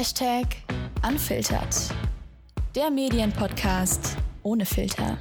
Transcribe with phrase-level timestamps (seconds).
[0.00, 0.46] Hashtag
[1.06, 1.76] Unfiltered.
[2.74, 5.18] Der Medienpodcast ohne Filter.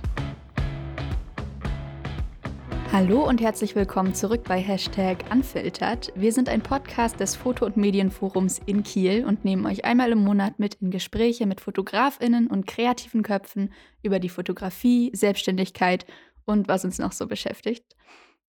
[2.94, 6.14] Hallo und herzlich willkommen zurück bei Hashtag Unfiltered.
[6.16, 10.24] Wir sind ein Podcast des Foto- und Medienforums in Kiel und nehmen euch einmal im
[10.24, 16.06] Monat mit in Gespräche mit Fotografinnen und kreativen Köpfen über die Fotografie, Selbstständigkeit
[16.46, 17.98] und was uns noch so beschäftigt.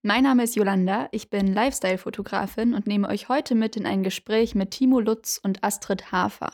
[0.03, 4.55] Mein Name ist Yolanda, ich bin Lifestyle-Fotografin und nehme euch heute mit in ein Gespräch
[4.55, 6.53] mit Timo Lutz und Astrid Hafer.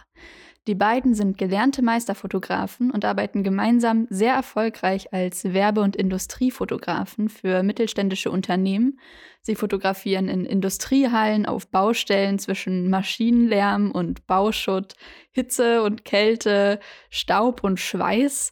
[0.68, 7.64] Die beiden sind gelernte Meisterfotografen und arbeiten gemeinsam sehr erfolgreich als Werbe- und Industriefotografen für
[7.64, 9.00] mittelständische Unternehmen.
[9.40, 14.96] Sie fotografieren in Industriehallen, auf Baustellen zwischen Maschinenlärm und Bauschutt,
[15.32, 18.52] Hitze und Kälte, Staub und Schweiß.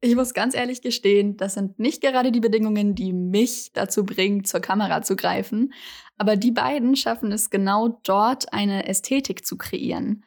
[0.00, 4.44] Ich muss ganz ehrlich gestehen, das sind nicht gerade die Bedingungen, die mich dazu bringen,
[4.44, 5.72] zur Kamera zu greifen.
[6.18, 10.24] Aber die beiden schaffen es genau dort, eine Ästhetik zu kreieren.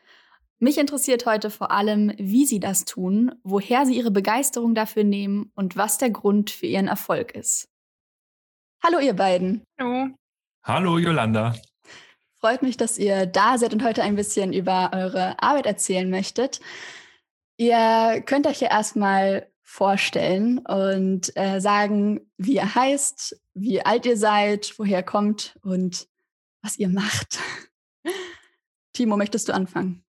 [0.58, 5.52] Mich interessiert heute vor allem, wie sie das tun, woher sie ihre Begeisterung dafür nehmen
[5.56, 7.70] und was der Grund für ihren Erfolg ist.
[8.84, 9.64] Hallo ihr beiden.
[9.80, 10.10] Hallo.
[10.64, 11.56] Hallo Yolanda.
[12.40, 16.60] Freut mich, dass ihr da seid und heute ein bisschen über eure Arbeit erzählen möchtet.
[17.58, 24.18] Ihr könnt euch ja erstmal vorstellen und äh, sagen, wie ihr heißt, wie alt ihr
[24.18, 26.08] seid, woher kommt und
[26.64, 27.40] was ihr macht.
[28.94, 30.04] Timo, möchtest du anfangen?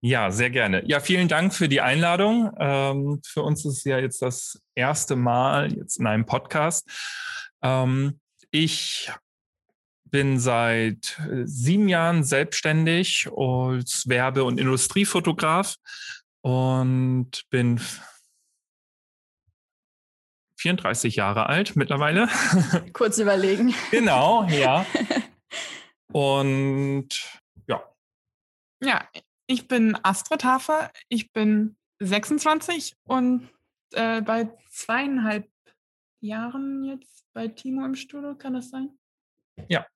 [0.00, 0.82] Ja, sehr gerne.
[0.86, 2.50] Ja, vielen Dank für die Einladung.
[2.58, 6.88] Ähm, für uns ist ja jetzt das erste Mal jetzt in einem Podcast.
[7.62, 9.12] Ähm, ich
[10.04, 15.76] bin seit äh, sieben Jahren selbstständig als Werbe- und Industriefotograf
[16.40, 17.80] und bin
[20.64, 22.26] 34 Jahre alt mittlerweile.
[22.94, 23.74] Kurz überlegen.
[23.90, 24.86] genau, ja.
[26.12, 27.08] Und
[27.66, 27.84] ja.
[28.82, 29.06] Ja,
[29.46, 30.90] ich bin Astrid Hafer.
[31.08, 33.48] Ich bin 26 und
[33.92, 35.48] äh, bei zweieinhalb
[36.20, 38.90] Jahren jetzt bei Timo im Studio, kann das sein?
[39.68, 39.86] Ja.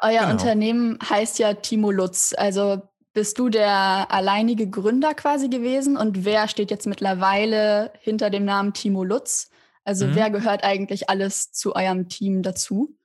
[0.00, 0.32] Euer genau.
[0.32, 2.34] Unternehmen heißt ja Timo Lutz.
[2.36, 2.82] Also
[3.12, 8.72] bist du der alleinige Gründer quasi gewesen und wer steht jetzt mittlerweile hinter dem Namen
[8.72, 9.50] Timo Lutz?
[9.86, 10.16] Also mhm.
[10.16, 12.96] wer gehört eigentlich alles zu eurem Team dazu?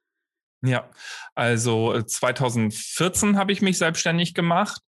[0.64, 0.90] Ja,
[1.36, 4.82] also 2014 äh, habe ich mich selbstständig gemacht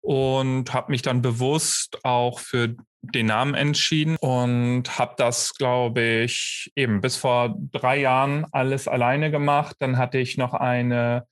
[0.00, 6.70] und habe mich dann bewusst auch für den Namen entschieden und habe das, glaube ich,
[6.76, 9.76] eben bis vor drei Jahren alles alleine gemacht.
[9.78, 11.26] Dann hatte ich noch eine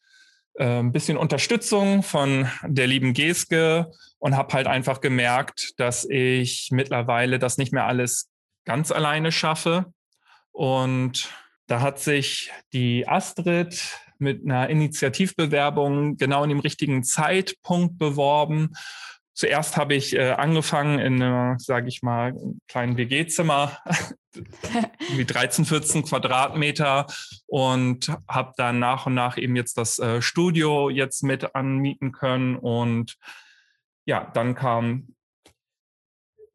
[0.55, 6.71] äh, ein bisschen Unterstützung von der lieben Geske und habe halt einfach gemerkt, dass ich
[6.73, 8.31] mittlerweile das nicht mehr alles
[8.65, 9.93] ganz alleine schaffe
[10.57, 11.31] und
[11.67, 18.73] da hat sich die Astrid mit einer Initiativbewerbung genau in dem richtigen Zeitpunkt beworben.
[19.35, 22.33] Zuerst habe ich äh, angefangen in einem, sage ich mal,
[22.69, 23.77] kleinen WG-Zimmer,
[25.15, 27.07] wie 13, 14 Quadratmeter
[27.47, 32.57] und habe dann nach und nach eben jetzt das äh, Studio jetzt mit anmieten können.
[32.57, 33.19] Und
[34.07, 35.16] ja, dann kam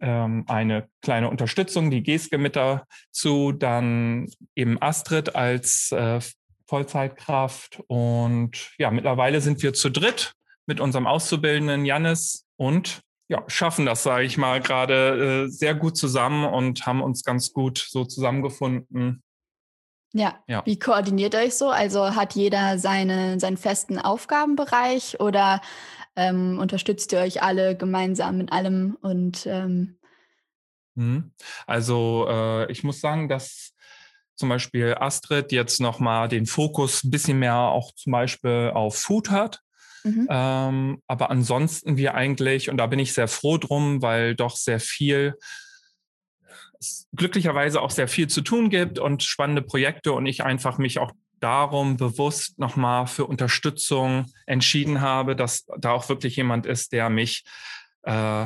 [0.01, 6.19] ähm, eine kleine Unterstützung, die Geske mit dazu, dann eben Astrid als äh,
[6.67, 10.33] Vollzeitkraft und ja, mittlerweile sind wir zu dritt
[10.65, 15.97] mit unserem Auszubildenden Jannis und ja, schaffen das, sage ich mal, gerade äh, sehr gut
[15.97, 19.23] zusammen und haben uns ganz gut so zusammengefunden.
[20.13, 20.39] Ja.
[20.47, 20.61] ja.
[20.65, 21.69] wie koordiniert euch so?
[21.69, 25.61] Also hat jeder seine, seinen festen Aufgabenbereich oder
[26.15, 29.97] ähm, unterstützt ihr euch alle gemeinsam mit allem und ähm
[30.95, 31.31] mhm.
[31.67, 33.73] also äh, ich muss sagen, dass
[34.35, 39.29] zum Beispiel Astrid jetzt nochmal den Fokus ein bisschen mehr auch zum Beispiel auf Food
[39.29, 39.59] hat.
[40.03, 40.27] Mhm.
[40.31, 44.79] Ähm, aber ansonsten wir eigentlich, und da bin ich sehr froh drum, weil doch sehr
[44.79, 45.35] viel,
[47.15, 51.11] glücklicherweise auch sehr viel zu tun gibt und spannende Projekte und ich einfach mich auch
[51.41, 57.43] darum bewusst nochmal für Unterstützung entschieden habe, dass da auch wirklich jemand ist, der mich
[58.03, 58.45] äh,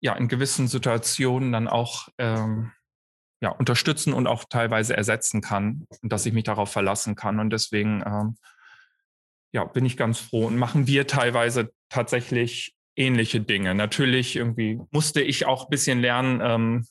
[0.00, 2.72] ja in gewissen Situationen dann auch ähm,
[3.40, 7.38] ja, unterstützen und auch teilweise ersetzen kann und dass ich mich darauf verlassen kann.
[7.38, 8.36] Und deswegen ähm,
[9.52, 13.74] ja, bin ich ganz froh und machen wir teilweise tatsächlich ähnliche Dinge.
[13.74, 16.86] Natürlich irgendwie musste ich auch ein bisschen lernen, ähm,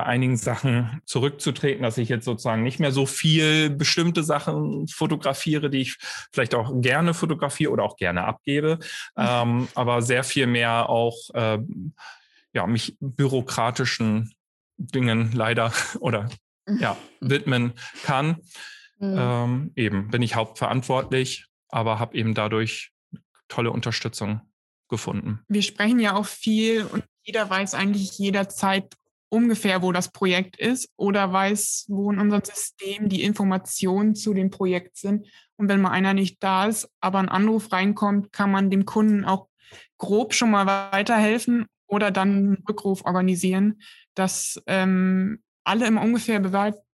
[0.00, 5.68] bei einigen Sachen zurückzutreten, dass ich jetzt sozusagen nicht mehr so viel bestimmte Sachen fotografiere,
[5.68, 5.98] die ich
[6.32, 8.78] vielleicht auch gerne fotografiere oder auch gerne abgebe,
[9.14, 9.24] mhm.
[9.28, 11.58] ähm, aber sehr viel mehr auch äh,
[12.54, 14.32] ja, mich bürokratischen
[14.78, 15.70] Dingen leider
[16.00, 16.30] oder
[16.66, 17.30] ja, mhm.
[17.30, 17.72] widmen
[18.02, 18.38] kann.
[18.98, 19.16] Mhm.
[19.18, 22.90] Ähm, eben bin ich hauptverantwortlich, aber habe eben dadurch
[23.48, 24.40] tolle Unterstützung
[24.88, 25.40] gefunden.
[25.48, 28.96] Wir sprechen ja auch viel und jeder weiß eigentlich jederzeit
[29.30, 34.50] ungefähr, wo das Projekt ist oder weiß, wo in unserem System die Informationen zu dem
[34.50, 35.26] Projekt sind.
[35.56, 39.24] Und wenn mal einer nicht da ist, aber ein Anruf reinkommt, kann man dem Kunden
[39.24, 39.48] auch
[39.98, 43.80] grob schon mal weiterhelfen oder dann einen Rückruf organisieren,
[44.14, 46.40] dass ähm, alle immer ungefähr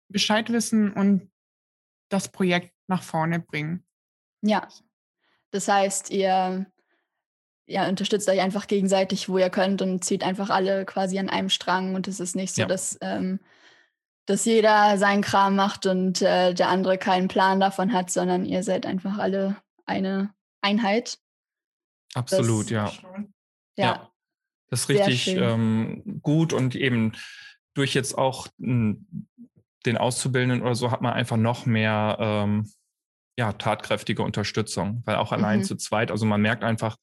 [0.09, 1.31] Bescheid wissen und
[2.09, 3.85] das Projekt nach vorne bringen.
[4.43, 4.69] Ja,
[5.50, 6.67] das heißt, ihr
[7.67, 11.49] ja, unterstützt euch einfach gegenseitig, wo ihr könnt und zieht einfach alle quasi an einem
[11.49, 11.95] Strang.
[11.95, 12.69] Und es ist nicht so, ja.
[12.69, 13.41] dass, ähm,
[14.27, 18.63] dass jeder seinen Kram macht und äh, der andere keinen Plan davon hat, sondern ihr
[18.63, 21.19] seid einfach alle eine Einheit.
[22.15, 22.93] Absolut, das, ja.
[23.77, 23.85] ja.
[23.85, 24.11] ja.
[24.69, 27.12] Das ist richtig ähm, gut und eben
[27.75, 32.69] durch jetzt auch den Auszubildenden oder so hat man einfach noch mehr ähm,
[33.39, 35.65] ja, tatkräftige Unterstützung, weil auch allein mhm.
[35.65, 36.97] zu zweit, also man merkt einfach,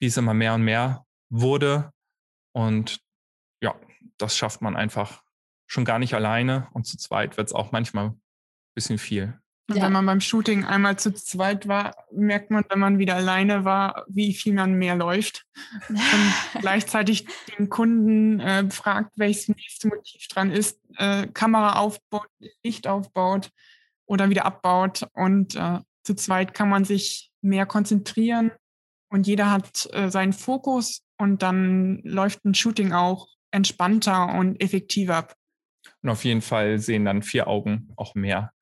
[0.00, 1.92] wie es immer mehr und mehr wurde.
[2.52, 3.00] Und
[3.62, 3.74] ja,
[4.18, 5.22] das schafft man einfach
[5.66, 6.68] schon gar nicht alleine.
[6.72, 8.20] Und zu zweit wird es auch manchmal ein
[8.74, 9.38] bisschen viel.
[9.68, 9.84] Ja.
[9.84, 14.04] Wenn man beim Shooting einmal zu zweit war, merkt man, wenn man wieder alleine war,
[14.08, 15.46] wie viel man mehr läuft.
[15.88, 16.00] Und
[16.60, 17.26] gleichzeitig
[17.56, 22.26] den Kunden äh, fragt, welches nächste Motiv dran ist, äh, Kamera aufbaut,
[22.64, 23.50] Licht aufbaut
[24.06, 25.06] oder wieder abbaut.
[25.12, 28.50] Und äh, zu zweit kann man sich mehr konzentrieren
[29.10, 35.28] und jeder hat äh, seinen Fokus und dann läuft ein Shooting auch entspannter und effektiver.
[36.02, 38.52] Und auf jeden Fall sehen dann vier Augen auch mehr,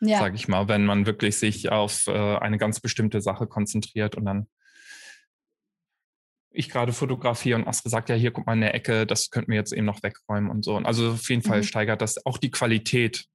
[0.00, 0.18] ja.
[0.18, 4.24] sage ich mal, wenn man wirklich sich auf äh, eine ganz bestimmte Sache konzentriert und
[4.24, 4.48] dann
[6.50, 9.52] ich gerade fotografiere und Astrid sagt ja, hier guck mal in der Ecke, das könnten
[9.52, 10.76] wir jetzt eben noch wegräumen und so.
[10.76, 11.64] Also auf jeden Fall mhm.
[11.64, 13.26] steigert das auch die Qualität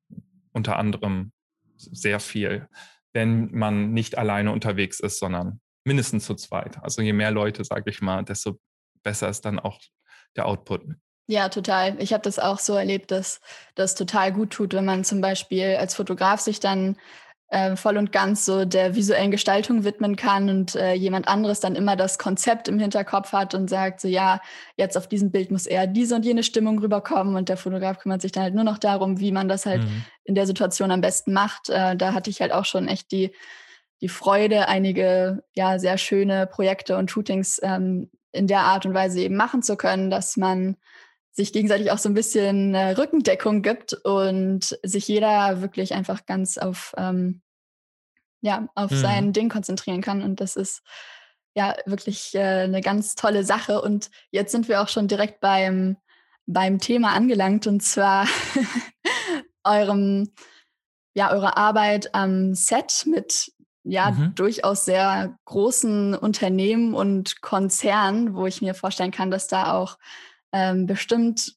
[0.51, 1.31] unter anderem
[1.77, 2.67] sehr viel,
[3.13, 6.81] wenn man nicht alleine unterwegs ist, sondern mindestens zu zweit.
[6.81, 8.59] Also je mehr Leute, sage ich mal, desto
[9.03, 9.79] besser ist dann auch
[10.35, 10.83] der Output.
[11.27, 12.01] Ja, total.
[12.01, 13.39] Ich habe das auch so erlebt, dass
[13.75, 16.97] das total gut tut, wenn man zum Beispiel als Fotograf sich dann
[17.53, 21.75] äh, voll und ganz so der visuellen Gestaltung widmen kann und äh, jemand anderes dann
[21.75, 24.41] immer das Konzept im Hinterkopf hat und sagt so, ja,
[24.75, 28.21] jetzt auf diesem Bild muss eher diese und jene Stimmung rüberkommen und der Fotograf kümmert
[28.21, 30.03] sich dann halt nur noch darum, wie man das halt mhm.
[30.23, 31.69] in der Situation am besten macht.
[31.69, 33.31] Äh, da hatte ich halt auch schon echt die
[34.03, 39.21] die Freude, einige ja sehr schöne Projekte und Shootings ähm, in der Art und Weise
[39.21, 40.75] eben machen zu können, dass man
[41.31, 46.57] sich gegenseitig auch so ein bisschen äh, Rückendeckung gibt und sich jeder wirklich einfach ganz
[46.57, 47.41] auf ähm,
[48.41, 48.95] ja auf mhm.
[48.97, 50.83] sein Ding konzentrieren kann und das ist
[51.55, 55.95] ja wirklich äh, eine ganz tolle Sache und jetzt sind wir auch schon direkt beim
[56.45, 58.27] beim Thema angelangt und zwar
[59.63, 60.33] eurem
[61.15, 64.35] ja eure Arbeit am Set mit ja mhm.
[64.35, 69.97] durchaus sehr großen Unternehmen und Konzernen, wo ich mir vorstellen kann, dass da auch
[70.51, 71.55] ähm, bestimmt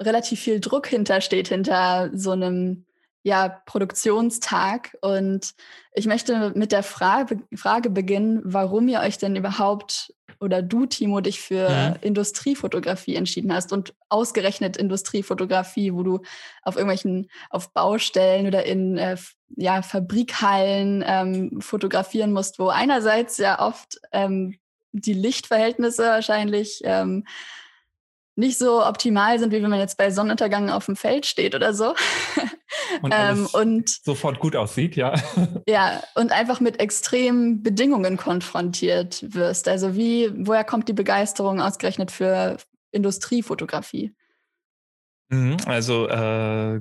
[0.00, 2.86] relativ viel Druck hintersteht hinter so einem
[3.22, 4.96] ja, Produktionstag.
[5.02, 5.54] Und
[5.92, 11.20] ich möchte mit der Frage, Frage beginnen, warum ihr euch denn überhaupt oder du, Timo,
[11.20, 11.96] dich für mhm.
[12.00, 16.20] Industriefotografie entschieden hast und ausgerechnet Industriefotografie, wo du
[16.62, 19.18] auf irgendwelchen, auf Baustellen oder in äh,
[19.56, 24.58] ja, Fabrikhallen ähm, fotografieren musst, wo einerseits ja oft ähm,
[24.92, 27.24] die Lichtverhältnisse wahrscheinlich ähm,
[28.36, 31.74] nicht so optimal sind, wie wenn man jetzt bei Sonnenuntergang auf dem Feld steht oder
[31.74, 31.94] so.
[33.02, 35.14] Und, ähm, und sofort gut aussieht, ja.
[35.68, 39.68] Ja, und einfach mit extremen Bedingungen konfrontiert wirst.
[39.68, 42.56] Also wie, woher kommt die Begeisterung ausgerechnet für
[42.90, 44.14] Industriefotografie?
[45.28, 46.80] Mhm, also äh,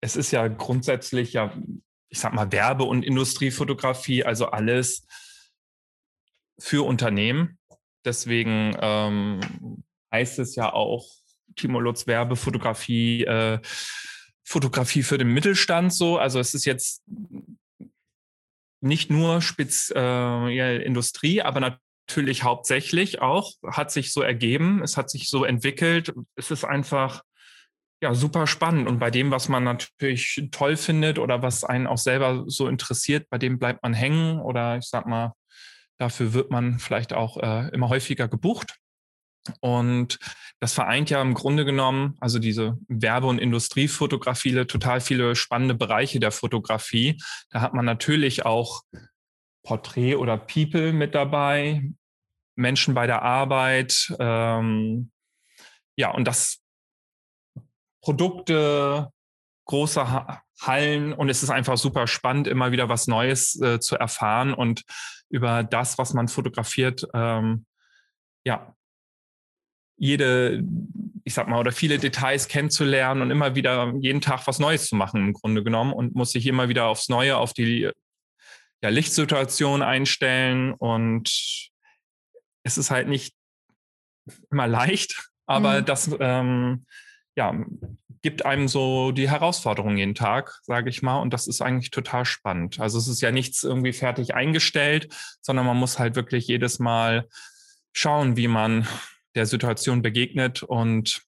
[0.00, 1.52] es ist ja grundsätzlich ja,
[2.10, 5.06] ich sag mal, Werbe- und Industriefotografie, also alles
[6.58, 7.58] für Unternehmen.
[8.04, 9.40] Deswegen ähm,
[10.12, 11.06] heißt es ja auch
[11.56, 13.60] Timo Lutz Werbefotografie, äh,
[14.44, 16.18] Fotografie für den Mittelstand so.
[16.18, 17.02] Also es ist jetzt
[18.80, 25.10] nicht nur Spitz, äh, Industrie, aber natürlich hauptsächlich auch, hat sich so ergeben, es hat
[25.10, 26.12] sich so entwickelt.
[26.34, 27.22] Es ist einfach
[28.00, 31.98] ja super spannend und bei dem, was man natürlich toll findet oder was einen auch
[31.98, 35.34] selber so interessiert, bei dem bleibt man hängen oder ich sag mal,
[35.98, 38.76] dafür wird man vielleicht auch äh, immer häufiger gebucht.
[39.60, 40.18] Und
[40.60, 46.20] das vereint ja im Grunde genommen, also diese Werbe- und Industriefotografie, total viele spannende Bereiche
[46.20, 47.20] der Fotografie.
[47.50, 48.82] Da hat man natürlich auch
[49.62, 51.82] Porträt oder People mit dabei,
[52.54, 54.14] Menschen bei der Arbeit.
[54.18, 55.10] Ähm,
[55.96, 56.59] ja, und das
[58.02, 59.10] Produkte,
[59.66, 60.26] große
[60.60, 64.82] Hallen und es ist einfach super spannend, immer wieder was Neues äh, zu erfahren und
[65.28, 67.66] über das, was man fotografiert, ähm,
[68.44, 68.74] ja,
[69.96, 70.64] jede,
[71.24, 74.96] ich sag mal, oder viele Details kennenzulernen und immer wieder jeden Tag was Neues zu
[74.96, 77.90] machen im Grunde genommen und muss sich immer wieder aufs Neue, auf die
[78.82, 81.70] ja, Lichtsituation einstellen und
[82.62, 83.34] es ist halt nicht
[84.50, 85.84] immer leicht, aber mhm.
[85.84, 86.86] das ähm,
[87.40, 87.54] ja,
[88.22, 91.16] gibt einem so die Herausforderung jeden Tag, sage ich mal.
[91.20, 92.78] Und das ist eigentlich total spannend.
[92.78, 95.08] Also es ist ja nichts irgendwie fertig eingestellt,
[95.40, 97.28] sondern man muss halt wirklich jedes Mal
[97.94, 98.86] schauen, wie man
[99.34, 101.22] der Situation begegnet und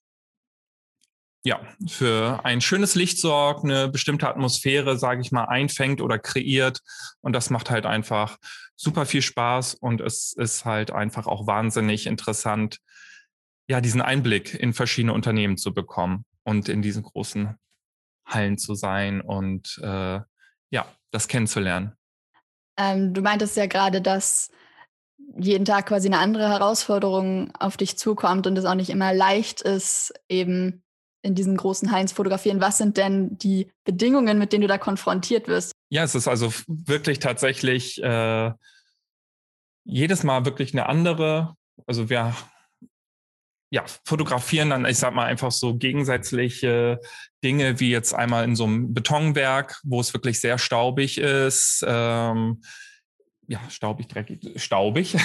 [1.44, 6.80] ja, für ein schönes Licht sorgt, eine bestimmte Atmosphäre, sage ich mal, einfängt oder kreiert.
[7.20, 8.36] Und das macht halt einfach
[8.76, 12.78] super viel Spaß und es ist halt einfach auch wahnsinnig interessant,
[13.68, 17.56] ja, diesen Einblick in verschiedene Unternehmen zu bekommen und in diesen großen
[18.26, 20.20] Hallen zu sein und äh,
[20.70, 21.92] ja, das kennenzulernen.
[22.76, 24.50] Ähm, du meintest ja gerade, dass
[25.36, 29.62] jeden Tag quasi eine andere Herausforderung auf dich zukommt und es auch nicht immer leicht
[29.62, 30.82] ist, eben
[31.22, 32.60] in diesen großen Hallen zu fotografieren.
[32.60, 35.72] Was sind denn die Bedingungen, mit denen du da konfrontiert wirst?
[35.88, 38.52] Ja, es ist also wirklich tatsächlich äh,
[39.84, 41.54] jedes Mal wirklich eine andere.
[41.86, 42.34] Also wir
[43.72, 47.00] ja, fotografieren dann, ich sag mal, einfach so gegensätzliche
[47.42, 51.82] Dinge wie jetzt einmal in so einem Betonwerk, wo es wirklich sehr staubig ist.
[51.88, 52.60] Ähm,
[53.48, 55.16] ja, staubig, dreckig, staubig.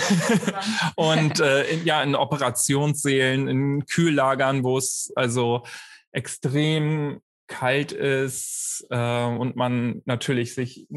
[0.95, 5.65] und äh, in, ja, in Operationssälen, in Kühllagern, wo es also
[6.13, 10.87] extrem kalt ist äh, und man natürlich sich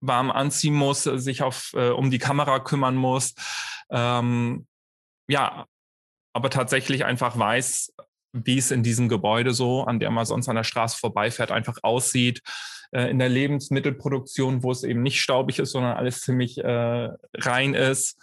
[0.00, 3.34] warm anziehen muss, sich auf, äh, um die Kamera kümmern muss.
[3.90, 4.68] Ähm,
[5.26, 5.66] ja,
[6.34, 7.94] aber tatsächlich einfach weiß,
[8.32, 11.78] wie es in diesem Gebäude so, an der man sonst an der Straße vorbeifährt, einfach
[11.82, 12.42] aussieht.
[12.90, 17.74] Äh, in der Lebensmittelproduktion, wo es eben nicht staubig ist, sondern alles ziemlich äh, rein
[17.74, 18.18] ist.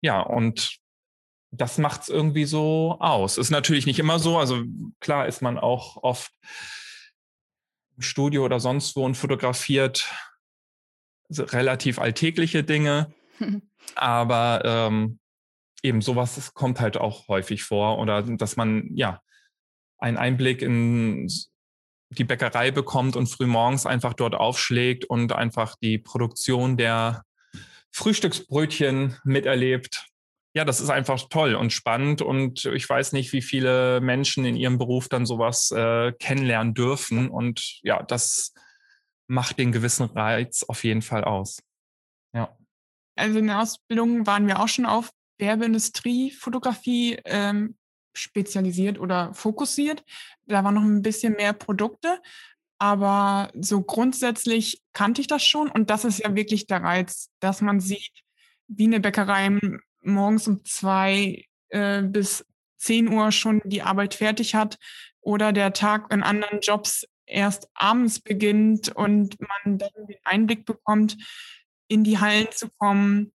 [0.00, 0.78] Ja, und
[1.50, 3.38] das macht es irgendwie so aus.
[3.38, 4.38] Ist natürlich nicht immer so.
[4.38, 4.62] Also
[5.00, 6.32] klar ist man auch oft
[7.96, 10.10] im Studio oder sonst wo und fotografiert
[11.30, 13.12] relativ alltägliche Dinge.
[13.94, 15.18] Aber ähm,
[15.84, 17.98] eben sowas kommt halt auch häufig vor.
[17.98, 19.20] Oder dass man ja
[19.98, 21.30] einen Einblick in
[22.10, 27.22] die Bäckerei bekommt und frühmorgens einfach dort aufschlägt und einfach die Produktion der
[27.92, 30.06] Frühstücksbrötchen miterlebt.
[30.56, 34.54] Ja, das ist einfach toll und spannend und ich weiß nicht, wie viele Menschen in
[34.56, 38.54] ihrem Beruf dann sowas äh, kennenlernen dürfen und ja, das
[39.26, 41.60] macht den gewissen Reiz auf jeden Fall aus.
[42.32, 42.56] Ja.
[43.16, 45.10] Also in der Ausbildung waren wir auch schon auf
[45.44, 47.76] Werbeindustrie, Fotografie ähm,
[48.14, 50.04] spezialisiert oder fokussiert.
[50.46, 52.20] Da waren noch ein bisschen mehr Produkte,
[52.78, 57.60] aber so grundsätzlich kannte ich das schon und das ist ja wirklich der Reiz, dass
[57.60, 58.22] man sieht,
[58.68, 59.58] wie eine Bäckerei
[60.00, 62.44] morgens um zwei äh, bis
[62.78, 64.78] zehn Uhr schon die Arbeit fertig hat
[65.20, 71.16] oder der Tag in anderen Jobs erst abends beginnt und man dann den Einblick bekommt,
[71.88, 73.32] in die Hallen zu kommen,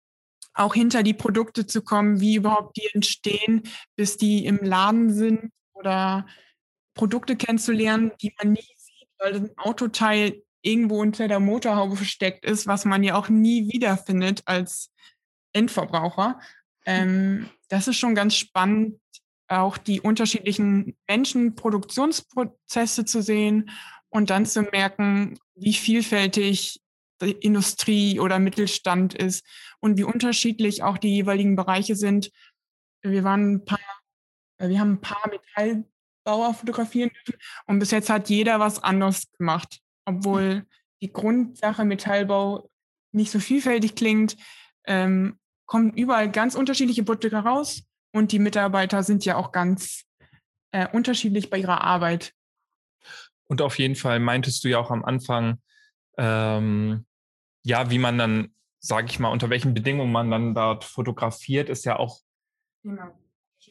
[0.59, 3.63] auch hinter die Produkte zu kommen, wie überhaupt die entstehen,
[3.97, 6.27] bis die im Laden sind oder
[6.95, 12.67] Produkte kennenzulernen, die man nie sieht, weil ein Autoteil irgendwo unter der Motorhaube versteckt ist,
[12.67, 14.91] was man ja auch nie wiederfindet als
[15.53, 16.41] Endverbraucher.
[16.85, 18.99] Ähm, das ist schon ganz spannend,
[19.47, 23.71] auch die unterschiedlichen Menschen, Produktionsprozesse zu sehen
[24.11, 26.81] und dann zu merken, wie vielfältig
[27.21, 29.45] Industrie oder Mittelstand ist
[29.81, 32.31] und wie unterschiedlich auch die jeweiligen Bereiche sind.
[33.03, 33.79] Wir waren ein paar,
[34.59, 39.31] äh, wir haben ein paar Metallbauer fotografieren dürfen und bis jetzt hat jeder was anderes
[39.33, 40.67] gemacht, obwohl
[41.01, 42.71] die Grundsache Metallbau
[43.13, 44.37] nicht so vielfältig klingt,
[44.87, 47.83] ähm, kommen überall ganz unterschiedliche Produkte raus
[48.13, 50.05] und die Mitarbeiter sind ja auch ganz
[50.73, 52.33] äh, unterschiedlich bei ihrer Arbeit.
[53.47, 55.61] Und auf jeden Fall meintest du ja auch am Anfang,
[56.19, 57.07] ähm,
[57.69, 61.85] ja, wie man dann, sage ich mal, unter welchen Bedingungen man dann dort fotografiert, ist
[61.85, 62.21] ja auch
[62.83, 63.11] genau.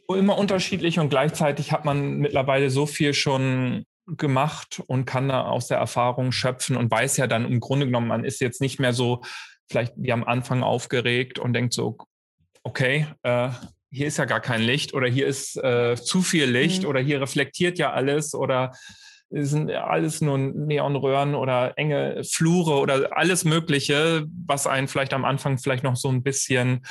[0.07, 5.67] immer unterschiedlich und gleichzeitig hat man mittlerweile so viel schon gemacht und kann da aus
[5.67, 8.93] der Erfahrung schöpfen und weiß ja dann im Grunde genommen, man ist jetzt nicht mehr
[8.93, 9.21] so
[9.67, 11.97] vielleicht wie am Anfang aufgeregt und denkt so,
[12.63, 13.49] okay, äh,
[13.89, 16.89] hier ist ja gar kein Licht oder hier ist äh, zu viel Licht mhm.
[16.89, 18.73] oder hier reflektiert ja alles oder
[19.29, 25.57] sind alles nur Neonröhren oder enge Flure oder alles Mögliche, was einen vielleicht am Anfang
[25.57, 26.85] vielleicht noch so ein bisschen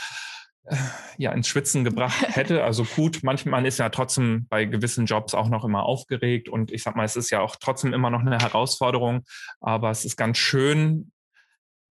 [0.65, 0.77] äh,
[1.17, 2.65] ja, ins Schwitzen gebracht hätte.
[2.65, 6.83] Also gut, manchmal ist ja trotzdem bei gewissen Jobs auch noch immer aufgeregt und ich
[6.83, 9.25] sag mal, es ist ja auch trotzdem immer noch eine Herausforderung,
[9.61, 11.13] aber es ist ganz schön,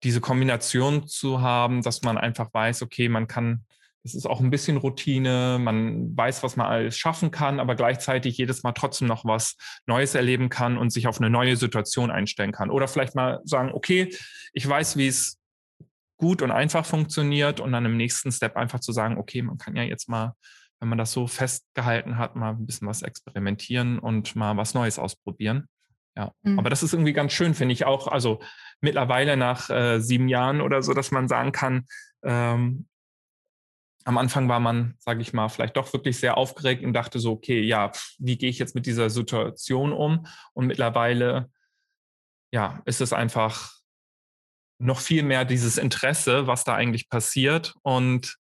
[0.03, 3.65] diese Kombination zu haben, dass man einfach weiß, okay, man kann
[4.03, 8.37] es ist auch ein bisschen Routine, man weiß, was man alles schaffen kann, aber gleichzeitig
[8.37, 12.51] jedes Mal trotzdem noch was Neues erleben kann und sich auf eine neue Situation einstellen
[12.51, 12.69] kann.
[12.69, 14.13] Oder vielleicht mal sagen, okay,
[14.53, 15.39] ich weiß, wie es
[16.17, 19.75] gut und einfach funktioniert und dann im nächsten Step einfach zu sagen, okay, man kann
[19.75, 20.33] ja jetzt mal,
[20.79, 24.99] wenn man das so festgehalten hat, mal ein bisschen was experimentieren und mal was Neues
[24.99, 25.67] ausprobieren.
[26.15, 26.57] Ja, mhm.
[26.57, 28.07] aber das ist irgendwie ganz schön, finde ich auch.
[28.07, 28.39] Also
[28.81, 31.85] mittlerweile nach äh, sieben Jahren oder so, dass man sagen kann,
[32.23, 32.87] ähm,
[34.07, 37.33] am Anfang war man, sage ich mal, vielleicht doch wirklich sehr aufgeregt und dachte so,
[37.33, 40.25] okay, ja, wie gehe ich jetzt mit dieser Situation um?
[40.53, 41.51] Und mittlerweile,
[42.53, 43.73] ja, ist es einfach
[44.79, 47.75] noch viel mehr dieses Interesse, was da eigentlich passiert.
[47.81, 48.37] Und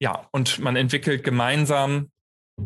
[0.00, 2.10] ja, und man entwickelt gemeinsam,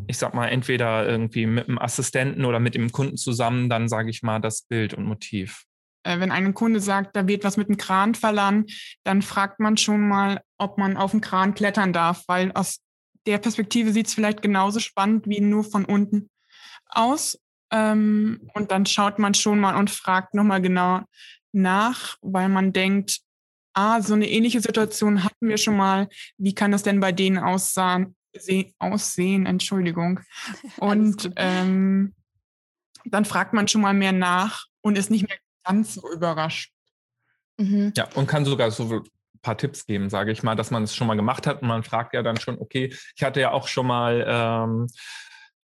[0.07, 4.11] ich sag mal, entweder irgendwie mit dem Assistenten oder mit dem Kunden zusammen, dann sage
[4.11, 5.66] ich mal, das Bild und Motiv.
[6.07, 8.73] Äh, wenn ein Kunde sagt, da wird was mit dem Kran verlangt,
[9.05, 12.81] dann fragt man schon mal, ob man auf dem Kran klettern darf, weil aus
[13.27, 16.31] der Perspektive sieht es vielleicht genauso spannend wie nur von unten
[16.87, 17.39] aus.
[17.73, 21.01] Ähm, und dann schaut man schon mal und fragt nochmal genau
[21.53, 23.19] nach, weil man denkt,
[23.75, 26.09] ah, so eine ähnliche Situation hatten wir schon mal.
[26.39, 28.15] Wie kann das denn bei denen aussahen,
[28.79, 29.47] aussehen?
[29.47, 30.21] Entschuldigung.
[30.79, 32.15] Und ähm,
[33.05, 36.73] dann fragt man schon mal mehr nach und ist nicht mehr ganz so überrascht.
[37.59, 37.93] Mhm.
[37.97, 39.03] Ja, und kann sogar so ein
[39.43, 41.83] paar Tipps geben, sage ich mal, dass man es schon mal gemacht hat und man
[41.83, 44.89] fragt ja dann schon, okay, ich hatte ja auch schon mal ähm,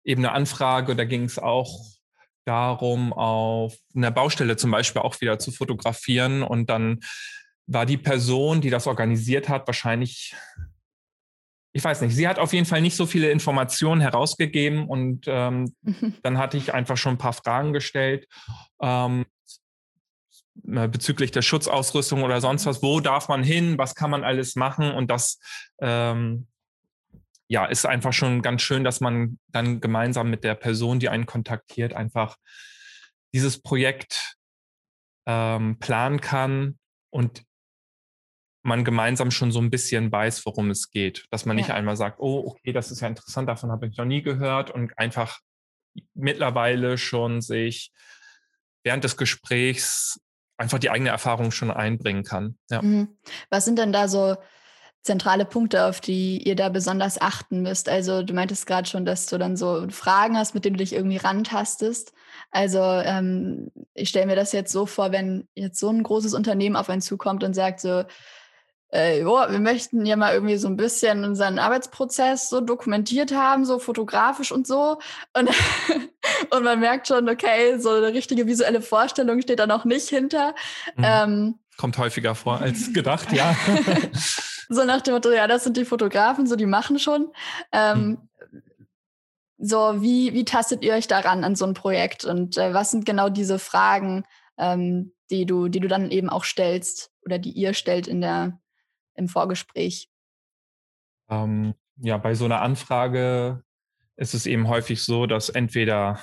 [0.05, 1.81] eben eine Anfrage, da ging es auch
[2.45, 7.01] darum, auf einer Baustelle zum Beispiel auch wieder zu fotografieren und dann
[7.67, 10.35] war die Person, die das organisiert hat, wahrscheinlich
[11.75, 15.75] ich weiß nicht, sie hat auf jeden Fall nicht so viele Informationen herausgegeben und ähm,
[15.83, 16.15] mhm.
[16.23, 18.29] dann hatte ich einfach schon ein paar Fragen gestellt.
[18.81, 19.25] Ähm, äh,
[20.55, 24.91] bezüglich der Schutzausrüstung oder sonst was, wo darf man hin, was kann man alles machen
[24.93, 25.39] und das
[25.81, 26.47] ähm,
[27.49, 31.27] ja, ist einfach schon ganz schön, dass man dann gemeinsam mit der Person, die einen
[31.27, 32.37] kontaktiert, einfach
[33.35, 34.37] dieses Projekt
[35.27, 36.79] ähm, planen kann
[37.11, 37.43] und
[38.62, 41.27] man gemeinsam schon so ein bisschen weiß, worum es geht.
[41.31, 41.65] Dass man ja.
[41.65, 44.71] nicht einmal sagt, oh, okay, das ist ja interessant, davon habe ich noch nie gehört
[44.71, 45.41] und einfach
[46.15, 47.93] mittlerweile schon sich
[48.83, 50.22] während des Gesprächs
[50.62, 52.57] einfach die eigene Erfahrung schon einbringen kann.
[52.70, 52.81] Ja.
[52.81, 53.09] Mhm.
[53.51, 54.37] Was sind denn da so
[55.03, 57.88] zentrale Punkte, auf die ihr da besonders achten müsst?
[57.88, 60.94] Also du meintest gerade schon, dass du dann so Fragen hast, mit denen du dich
[60.94, 62.14] irgendwie rantastest.
[62.51, 66.77] Also ähm, ich stelle mir das jetzt so vor, wenn jetzt so ein großes Unternehmen
[66.77, 68.05] auf einen zukommt und sagt so,
[68.92, 73.64] äh, jo, wir möchten ja mal irgendwie so ein bisschen unseren Arbeitsprozess so dokumentiert haben,
[73.64, 74.98] so fotografisch und so.
[75.33, 75.48] Und,
[76.50, 80.55] und man merkt schon, okay, so eine richtige visuelle Vorstellung steht da noch nicht hinter.
[80.96, 81.05] Mhm.
[81.05, 83.57] Ähm, Kommt häufiger vor als gedacht, ja.
[84.68, 87.33] so nach dem Motto, ja, das sind die Fotografen, so die machen schon.
[87.72, 88.28] Ähm, mhm.
[89.64, 92.24] So, wie, wie tastet ihr euch daran an so ein Projekt?
[92.26, 94.24] Und äh, was sind genau diese Fragen,
[94.59, 98.61] ähm, die, du, die du dann eben auch stellst oder die ihr stellt in der,
[99.14, 100.09] im Vorgespräch?
[101.29, 103.62] Ähm, ja, bei so einer Anfrage
[104.16, 106.20] ist es eben häufig so, dass entweder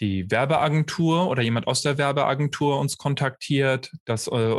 [0.00, 4.54] die Werbeagentur oder jemand aus der Werbeagentur uns kontaktiert, das äh,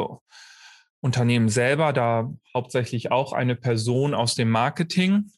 [0.99, 5.32] Unternehmen selber, da hauptsächlich auch eine Person aus dem Marketing,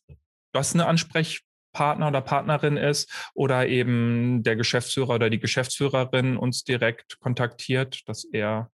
[0.54, 7.20] was eine Ansprechpartner oder Partnerin ist, oder eben der Geschäftsführer oder die Geschäftsführerin uns direkt
[7.20, 8.72] kontaktiert, dass er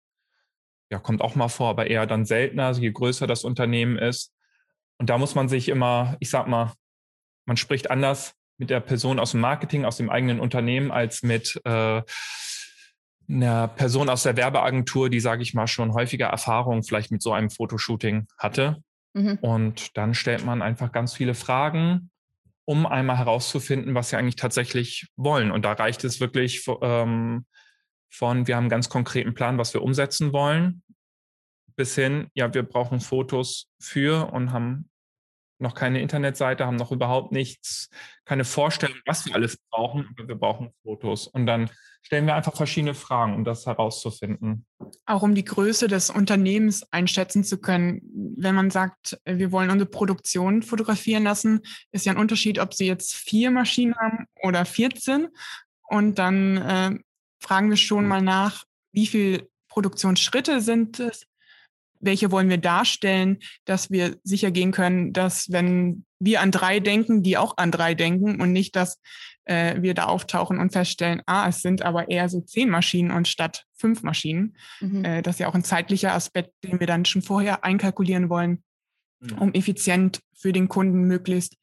[0.90, 4.34] ja, kommt auch mal vor, aber eher dann seltener, je größer das Unternehmen ist.
[4.98, 6.72] Und da muss man sich immer, ich sag mal,
[7.46, 11.60] man spricht anders mit der Person aus dem Marketing, aus dem eigenen Unternehmen, als mit
[11.64, 12.02] äh,
[13.28, 17.32] einer Person aus der Werbeagentur, die, sage ich mal, schon häufiger Erfahrung vielleicht mit so
[17.32, 18.82] einem Fotoshooting hatte.
[19.14, 19.38] Mhm.
[19.40, 22.10] Und dann stellt man einfach ganz viele Fragen,
[22.64, 25.50] um einmal herauszufinden, was sie eigentlich tatsächlich wollen.
[25.50, 27.46] Und da reicht es wirklich ähm,
[28.10, 30.82] von, wir haben einen ganz konkreten Plan, was wir umsetzen wollen,
[31.76, 34.90] bis hin, ja, wir brauchen Fotos für und haben
[35.60, 37.90] noch keine Internetseite, haben noch überhaupt nichts,
[38.24, 41.26] keine Vorstellung, was wir alles brauchen, aber wir brauchen Fotos.
[41.26, 41.70] Und dann
[42.02, 44.66] stellen wir einfach verschiedene Fragen, um das herauszufinden.
[45.04, 48.00] Auch um die Größe des Unternehmens einschätzen zu können.
[48.36, 51.60] Wenn man sagt, wir wollen unsere Produktion fotografieren lassen,
[51.92, 55.28] ist ja ein Unterschied, ob Sie jetzt vier Maschinen haben oder 14.
[55.88, 56.98] Und dann äh,
[57.40, 61.26] fragen wir schon mal nach, wie viele Produktionsschritte sind es,
[62.00, 67.22] welche wollen wir darstellen, dass wir sicher gehen können, dass wenn wir an drei denken,
[67.22, 69.00] die auch an drei denken und nicht, dass
[69.44, 73.28] äh, wir da auftauchen und feststellen, ah, es sind aber eher so zehn Maschinen und
[73.28, 74.56] statt fünf Maschinen.
[74.80, 75.04] Mhm.
[75.04, 78.62] Äh, das ist ja auch ein zeitlicher Aspekt, den wir dann schon vorher einkalkulieren wollen.
[79.20, 79.38] mhm.
[79.38, 81.56] um effizient für den Kunden möglichst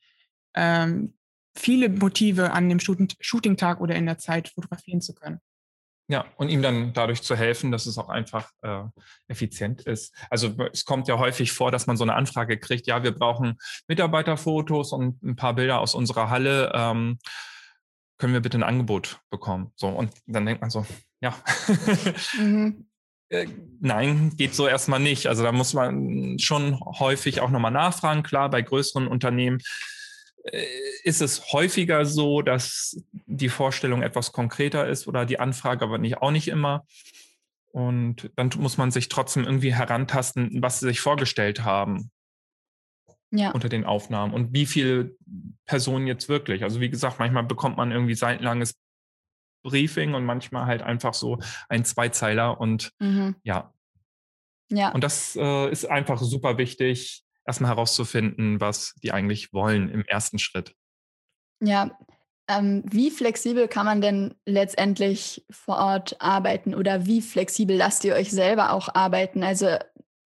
[0.55, 1.15] ähm,
[1.55, 5.39] viele Motive an dem Shooting-Tag oder in der Zeit fotografieren zu können.
[6.09, 8.83] Ja, und ihm dann dadurch zu helfen, dass es auch einfach äh,
[9.27, 10.15] effizient ist.
[10.29, 13.57] Also es kommt ja häufig vor, dass man so eine Anfrage kriegt, ja, wir brauchen
[13.89, 16.71] Mitarbeiterfotos und ein paar Bilder aus unserer Halle.
[16.73, 17.19] Ähm,
[18.17, 19.71] können wir bitte ein Angebot bekommen?
[19.75, 20.85] So, und dann denkt man so,
[21.19, 21.35] ja.
[22.39, 22.87] mhm.
[23.29, 23.47] äh,
[23.81, 25.27] nein, geht so erstmal nicht.
[25.27, 28.23] Also da muss man schon häufig auch nochmal nachfragen.
[28.23, 29.59] Klar, bei größeren Unternehmen
[31.03, 36.17] ist es häufiger so, dass die Vorstellung etwas konkreter ist oder die Anfrage, aber nicht,
[36.17, 36.85] auch nicht immer.
[37.71, 42.11] Und dann muss man sich trotzdem irgendwie herantasten, was sie sich vorgestellt haben
[43.31, 43.51] ja.
[43.51, 45.15] unter den Aufnahmen und wie viele
[45.65, 46.63] Personen jetzt wirklich.
[46.63, 48.75] Also wie gesagt, manchmal bekommt man irgendwie seitenlanges
[49.63, 53.35] Briefing und manchmal halt einfach so ein Zweizeiler und mhm.
[53.43, 53.73] ja.
[54.69, 54.91] Ja.
[54.91, 60.37] Und das äh, ist einfach super wichtig, erstmal herauszufinden, was die eigentlich wollen im ersten
[60.37, 60.75] Schritt.
[61.59, 61.97] Ja,
[62.49, 68.13] ähm, wie flexibel kann man denn letztendlich vor Ort arbeiten oder wie flexibel lasst ihr
[68.13, 69.43] euch selber auch arbeiten?
[69.43, 69.77] Also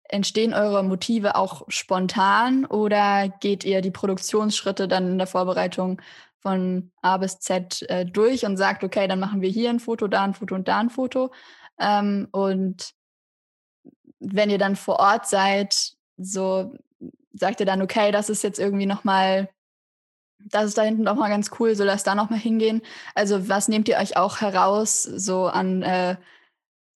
[0.08, 6.02] entstehen eure Motive auch spontan oder geht ihr die Produktionsschritte dann in der Vorbereitung
[6.40, 10.08] von A bis Z äh, durch und sagt, okay, dann machen wir hier ein Foto,
[10.08, 11.32] da ein Foto und da ein Foto.
[11.78, 12.92] Ähm, und
[14.18, 16.74] wenn ihr dann vor Ort seid, so
[17.32, 19.48] sagt ihr dann, okay, das ist jetzt irgendwie nochmal,
[20.38, 22.82] das ist da hinten doch mal ganz cool, so lasst da nochmal hingehen.
[23.14, 26.16] Also was nehmt ihr euch auch heraus, so an äh,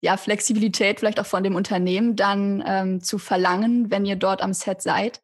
[0.01, 4.53] ja, Flexibilität vielleicht auch von dem Unternehmen dann ähm, zu verlangen, wenn ihr dort am
[4.53, 5.23] Set seid?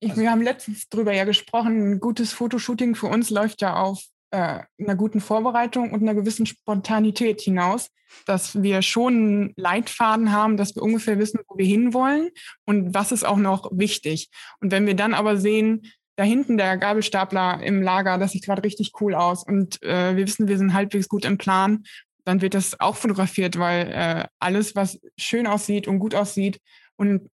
[0.00, 3.76] Ich, also, wir haben letztens drüber ja gesprochen, ein gutes Fotoshooting für uns läuft ja
[3.76, 4.02] auf
[4.34, 7.90] äh, einer guten Vorbereitung und einer gewissen Spontanität hinaus,
[8.26, 12.30] dass wir schon einen Leitfaden haben, dass wir ungefähr wissen, wo wir hinwollen
[12.64, 14.30] und was ist auch noch wichtig.
[14.60, 15.82] Und wenn wir dann aber sehen,
[16.16, 20.26] da hinten der Gabelstapler im Lager, das sieht gerade richtig cool aus und äh, wir
[20.26, 21.84] wissen, wir sind halbwegs gut im Plan,
[22.24, 26.60] dann wird das auch fotografiert, weil äh, alles, was schön aussieht und gut aussieht
[26.96, 27.30] und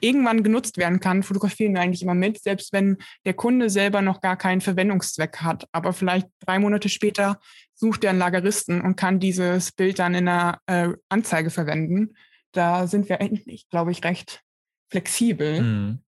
[0.00, 4.20] irgendwann genutzt werden kann, fotografieren wir eigentlich immer mit, selbst wenn der Kunde selber noch
[4.20, 5.66] gar keinen Verwendungszweck hat.
[5.72, 7.40] Aber vielleicht drei Monate später
[7.74, 12.14] sucht er einen Lageristen und kann dieses Bild dann in einer äh, Anzeige verwenden.
[12.52, 14.42] Da sind wir eigentlich, glaube ich, recht
[14.90, 15.62] flexibel.
[15.62, 15.98] Mhm.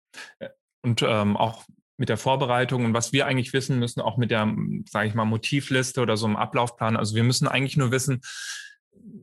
[0.82, 1.64] Und ähm, auch
[1.98, 4.54] mit der Vorbereitung und was wir eigentlich wissen müssen, auch mit der,
[4.88, 6.96] sage ich mal, Motivliste oder so einem Ablaufplan.
[6.96, 8.20] Also wir müssen eigentlich nur wissen,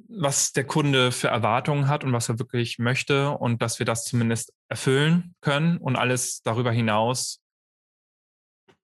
[0.07, 4.05] was der Kunde für Erwartungen hat und was er wirklich möchte und dass wir das
[4.05, 7.41] zumindest erfüllen können und alles darüber hinaus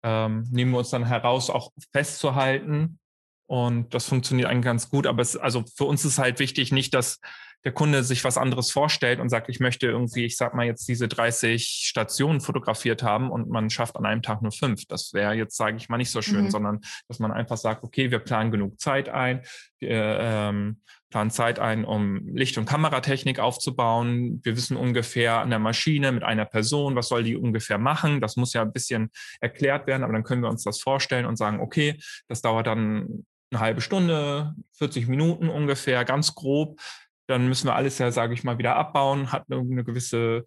[0.03, 2.99] ähm, nehmen wir uns dann heraus, auch festzuhalten.
[3.47, 5.07] Und das funktioniert eigentlich ganz gut.
[5.07, 7.21] Aber es, also für uns ist halt wichtig, nicht, dass
[7.65, 10.89] der Kunde sich was anderes vorstellt und sagt, ich möchte irgendwie, ich sag mal jetzt
[10.89, 14.85] diese 30 Stationen fotografiert haben und man schafft an einem Tag nur fünf.
[14.87, 16.51] Das wäre jetzt, sage ich mal, nicht so schön, mhm.
[16.51, 19.43] sondern dass man einfach sagt, okay, wir planen genug Zeit ein,
[19.81, 24.41] wir ähm, planen Zeit ein, um Licht- und Kameratechnik aufzubauen.
[24.45, 28.21] Wir wissen ungefähr an der Maschine mit einer Person, was soll die ungefähr machen.
[28.21, 31.37] Das muss ja ein bisschen erklärt werden, aber dann können wir uns das vorstellen und
[31.37, 36.79] sagen, okay, das dauert dann eine halbe Stunde, 40 Minuten ungefähr, ganz grob
[37.29, 40.45] dann müssen wir alles ja, sage ich mal, wieder abbauen, hat eine gewisse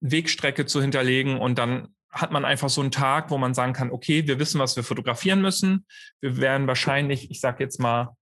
[0.00, 3.90] Wegstrecke zu hinterlegen und dann hat man einfach so einen Tag, wo man sagen kann,
[3.90, 5.86] okay, wir wissen, was wir fotografieren müssen.
[6.20, 8.16] Wir werden wahrscheinlich, ich sage jetzt mal,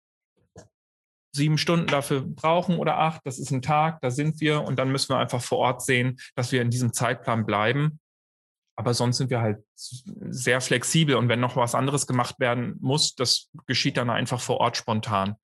[1.32, 3.22] sieben Stunden dafür brauchen oder acht.
[3.24, 6.20] Das ist ein Tag, da sind wir und dann müssen wir einfach vor Ort sehen,
[6.36, 8.00] dass wir in diesem Zeitplan bleiben.
[8.76, 13.16] Aber sonst sind wir halt sehr flexibel und wenn noch was anderes gemacht werden muss,
[13.16, 15.36] das geschieht dann einfach vor Ort spontan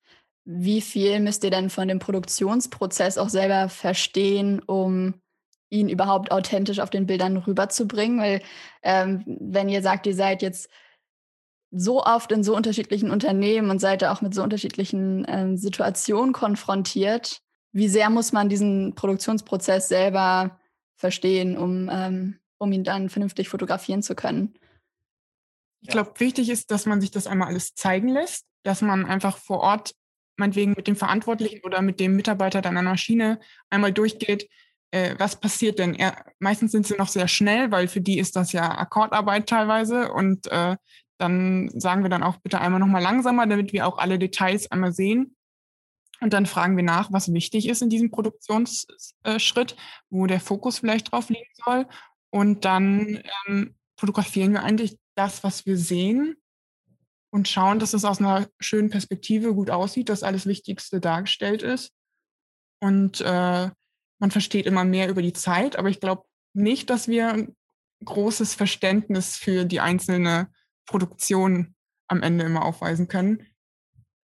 [0.46, 5.14] wie viel müsst ihr denn von dem Produktionsprozess auch selber verstehen, um
[5.70, 8.20] ihn überhaupt authentisch auf den Bildern rüberzubringen?
[8.20, 8.42] Weil
[8.82, 10.70] ähm, wenn ihr sagt, ihr seid jetzt
[11.72, 17.42] so oft in so unterschiedlichen Unternehmen und seid auch mit so unterschiedlichen ähm, Situationen konfrontiert,
[17.72, 20.60] wie sehr muss man diesen Produktionsprozess selber
[20.94, 24.54] verstehen, um, ähm, um ihn dann vernünftig fotografieren zu können?
[25.80, 29.36] Ich glaube, wichtig ist, dass man sich das einmal alles zeigen lässt, dass man einfach
[29.36, 29.94] vor Ort
[30.36, 34.48] meinetwegen mit dem Verantwortlichen oder mit dem Mitarbeiter deiner Maschine einmal durchgeht,
[34.90, 35.94] äh, was passiert denn?
[35.94, 40.12] Er, meistens sind sie noch sehr schnell, weil für die ist das ja Akkordarbeit teilweise
[40.12, 40.76] und äh,
[41.18, 44.92] dann sagen wir dann auch bitte einmal nochmal langsamer, damit wir auch alle Details einmal
[44.92, 45.36] sehen.
[46.20, 49.76] Und dann fragen wir nach, was wichtig ist in diesem Produktionsschritt,
[50.08, 51.86] wo der Fokus vielleicht drauf liegen soll.
[52.30, 56.36] Und dann ähm, fotografieren wir eigentlich das, was wir sehen
[57.36, 61.92] und schauen, dass es aus einer schönen Perspektive gut aussieht, dass alles Wichtigste dargestellt ist.
[62.80, 63.68] Und äh,
[64.18, 67.54] man versteht immer mehr über die Zeit, aber ich glaube nicht, dass wir ein
[68.02, 70.50] großes Verständnis für die einzelne
[70.86, 71.74] Produktion
[72.08, 73.46] am Ende immer aufweisen können.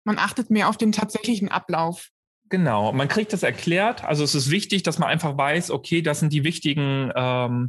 [0.04, 2.08] Man achtet mehr auf den tatsächlichen Ablauf.
[2.48, 4.04] Genau, man kriegt das erklärt.
[4.04, 7.68] Also es ist wichtig, dass man einfach weiß, okay, das sind die wichtigen ähm,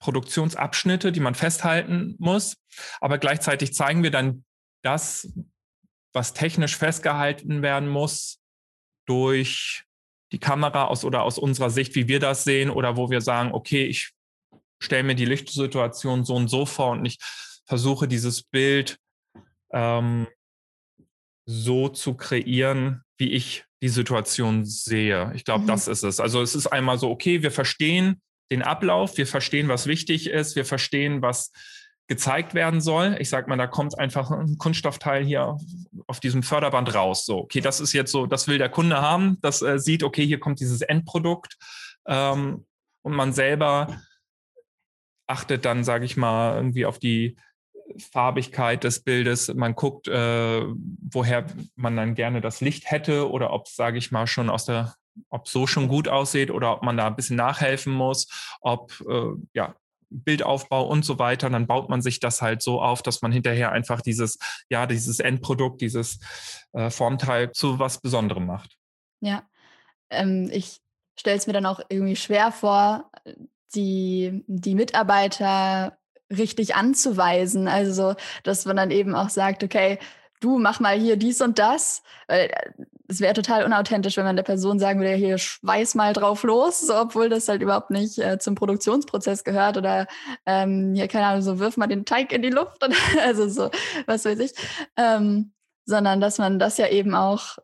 [0.00, 2.58] Produktionsabschnitte, die man festhalten muss.
[3.00, 4.44] Aber gleichzeitig zeigen wir dann
[4.82, 5.32] das,
[6.12, 8.40] was technisch festgehalten werden muss,
[9.06, 9.84] durch
[10.32, 13.52] die Kamera aus oder aus unserer Sicht, wie wir das sehen, oder wo wir sagen,
[13.52, 14.12] okay, ich
[14.80, 17.18] stelle mir die Lichtsituation so und so vor und ich
[17.66, 18.98] versuche dieses Bild
[19.72, 20.26] ähm,
[21.46, 25.32] so zu kreieren, wie ich die Situation sehe.
[25.34, 25.68] Ich glaube, mhm.
[25.68, 26.20] das ist es.
[26.20, 30.56] Also es ist einmal so, okay, wir verstehen den Ablauf, wir verstehen, was wichtig ist,
[30.56, 31.52] wir verstehen, was
[32.10, 33.16] gezeigt werden soll.
[33.20, 35.56] Ich sage mal, da kommt einfach ein Kunststoffteil hier
[36.08, 37.24] auf diesem Förderband raus.
[37.24, 40.26] So, okay, das ist jetzt so, das will der Kunde haben, das äh, sieht, okay,
[40.26, 41.56] hier kommt dieses Endprodukt
[42.08, 42.66] ähm,
[43.02, 43.96] und man selber
[45.28, 47.36] achtet dann, sage ich mal, irgendwie auf die
[48.10, 49.54] Farbigkeit des Bildes.
[49.54, 50.64] Man guckt, äh,
[51.12, 51.46] woher
[51.76, 54.96] man dann gerne das Licht hätte oder ob es, sage ich mal, schon aus der,
[55.28, 59.30] ob so schon gut aussieht oder ob man da ein bisschen nachhelfen muss, ob äh,
[59.54, 59.76] ja
[60.10, 61.46] Bildaufbau und so weiter.
[61.46, 64.86] Und dann baut man sich das halt so auf, dass man hinterher einfach dieses, ja,
[64.86, 66.20] dieses Endprodukt, dieses
[66.72, 68.76] äh, Formteil zu was Besonderem macht.
[69.20, 69.42] Ja,
[70.10, 70.80] ähm, ich
[71.18, 73.10] stelle es mir dann auch irgendwie schwer vor,
[73.74, 75.98] die, die Mitarbeiter
[76.30, 77.68] richtig anzuweisen.
[77.68, 79.98] Also, dass man dann eben auch sagt, okay,
[80.40, 82.02] du mach mal hier dies und das.
[82.26, 82.48] Äh,
[83.08, 86.80] es wäre total unauthentisch, wenn man der Person sagen würde, hier schweiß mal drauf los,
[86.80, 90.06] so, obwohl das halt überhaupt nicht äh, zum Produktionsprozess gehört oder
[90.46, 93.70] ähm, hier, keine Ahnung, so wirf mal den Teig in die Luft oder also so,
[94.06, 94.52] was weiß ich.
[94.96, 95.52] Ähm,
[95.86, 97.58] sondern dass man das ja eben auch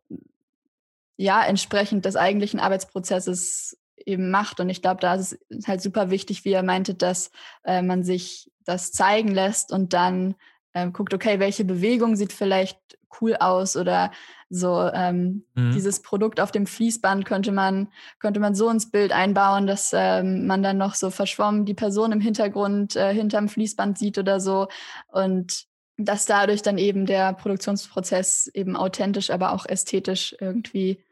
[1.17, 4.61] ja entsprechend des eigentlichen Arbeitsprozesses eben macht.
[4.61, 7.31] Und ich glaube, da ist es halt super wichtig, wie er meinte, dass
[7.65, 10.35] äh, man sich das zeigen lässt und dann
[10.77, 12.79] ähm, guckt, okay, welche Bewegung sieht vielleicht
[13.21, 14.13] cool aus oder
[14.51, 15.73] so ähm, mhm.
[15.73, 17.89] dieses Produkt auf dem Fließband könnte man,
[18.21, 22.13] könnte man so ins Bild einbauen, dass ähm, man dann noch so verschwommen die Person
[22.13, 24.69] im Hintergrund äh, hinterm Fließband sieht oder so.
[25.09, 25.65] Und
[25.97, 31.03] dass dadurch dann eben der Produktionsprozess eben authentisch, aber auch ästhetisch irgendwie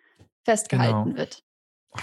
[0.44, 1.16] festgehalten genau.
[1.16, 1.42] wird.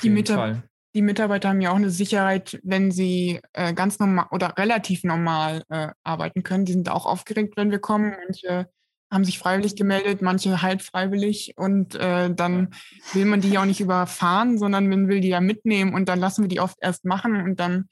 [0.01, 0.63] Die, Mitar
[0.93, 5.63] die Mitarbeiter haben ja auch eine Sicherheit, wenn sie äh, ganz normal oder relativ normal
[5.69, 6.65] äh, arbeiten können.
[6.65, 8.13] Die sind auch aufgeregt, wenn wir kommen.
[8.25, 8.67] Manche
[9.11, 11.53] haben sich freiwillig gemeldet, manche halt freiwillig.
[11.57, 12.73] Und äh, dann
[13.13, 16.19] will man die ja auch nicht überfahren, sondern man will die ja mitnehmen und dann
[16.19, 17.89] lassen wir die oft erst machen und dann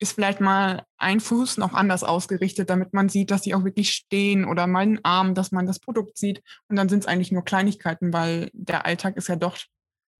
[0.00, 3.92] ist vielleicht mal ein Fuß noch anders ausgerichtet, damit man sieht, dass sie auch wirklich
[3.92, 6.42] stehen oder mal einen Arm, dass man das Produkt sieht.
[6.68, 9.56] Und dann sind es eigentlich nur Kleinigkeiten, weil der Alltag ist ja doch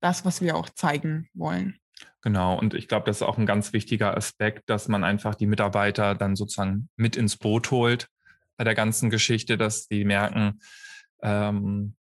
[0.01, 1.79] das, was wir auch zeigen wollen.
[2.25, 5.47] Genau, und ich glaube, das ist auch ein ganz wichtiger Aspekt, dass man einfach die
[5.47, 8.09] Mitarbeiter dann sozusagen mit ins Boot holt
[8.57, 10.61] bei der ganzen Geschichte, dass die merken,
[11.23, 11.97] ähm,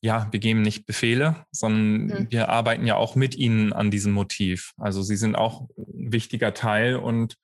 [0.00, 2.26] ja, wir geben nicht Befehle, sondern mhm.
[2.30, 4.72] wir arbeiten ja auch mit ihnen an diesem Motiv.
[4.78, 7.36] Also sie sind auch ein wichtiger Teil und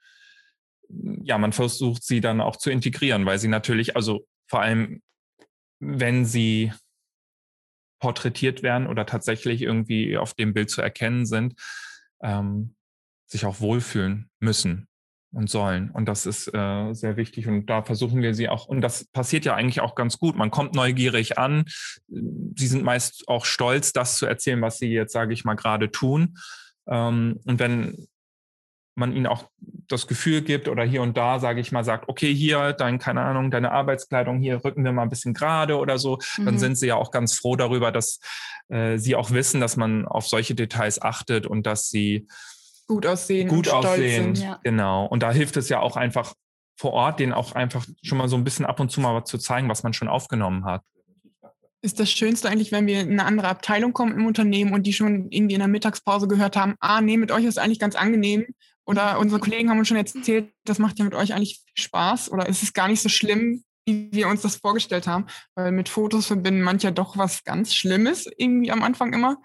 [0.88, 5.02] ja, man versucht sie dann auch zu integrieren, weil sie natürlich, also vor allem,
[5.78, 6.72] wenn sie
[7.98, 11.54] porträtiert werden oder tatsächlich irgendwie auf dem Bild zu erkennen sind,
[12.22, 12.74] ähm,
[13.26, 14.88] sich auch wohlfühlen müssen
[15.32, 15.90] und sollen.
[15.90, 17.46] Und das ist äh, sehr wichtig.
[17.46, 20.36] Und da versuchen wir sie auch, und das passiert ja eigentlich auch ganz gut.
[20.36, 21.64] Man kommt neugierig an.
[22.08, 25.90] Sie sind meist auch stolz, das zu erzählen, was sie jetzt, sage ich mal, gerade
[25.90, 26.38] tun.
[26.88, 28.06] Ähm, und wenn
[28.96, 29.44] man ihnen auch
[29.88, 33.20] das Gefühl gibt oder hier und da, sage ich mal, sagt, okay, hier, dein, keine
[33.20, 36.46] Ahnung, deine Arbeitskleidung, hier rücken wir mal ein bisschen gerade oder so, mhm.
[36.46, 38.18] dann sind sie ja auch ganz froh darüber, dass
[38.68, 42.26] äh, sie auch wissen, dass man auf solche Details achtet und dass sie
[42.88, 44.58] gut aussehen, gut aussehen, ja.
[44.64, 45.06] genau.
[45.06, 46.34] Und da hilft es ja auch einfach
[46.78, 49.38] vor Ort, denen auch einfach schon mal so ein bisschen ab und zu mal zu
[49.38, 50.82] zeigen, was man schon aufgenommen hat
[51.82, 54.92] ist das Schönste eigentlich, wenn wir in eine andere Abteilung kommen im Unternehmen und die
[54.92, 58.46] schon irgendwie in der Mittagspause gehört haben, ah, nee, mit euch ist eigentlich ganz angenehm.
[58.86, 62.48] Oder unsere Kollegen haben uns schon erzählt, das macht ja mit euch eigentlich Spaß oder
[62.48, 65.26] ist es gar nicht so schlimm, wie wir uns das vorgestellt haben.
[65.54, 69.38] Weil mit Fotos verbinden manche doch was ganz Schlimmes irgendwie am Anfang immer.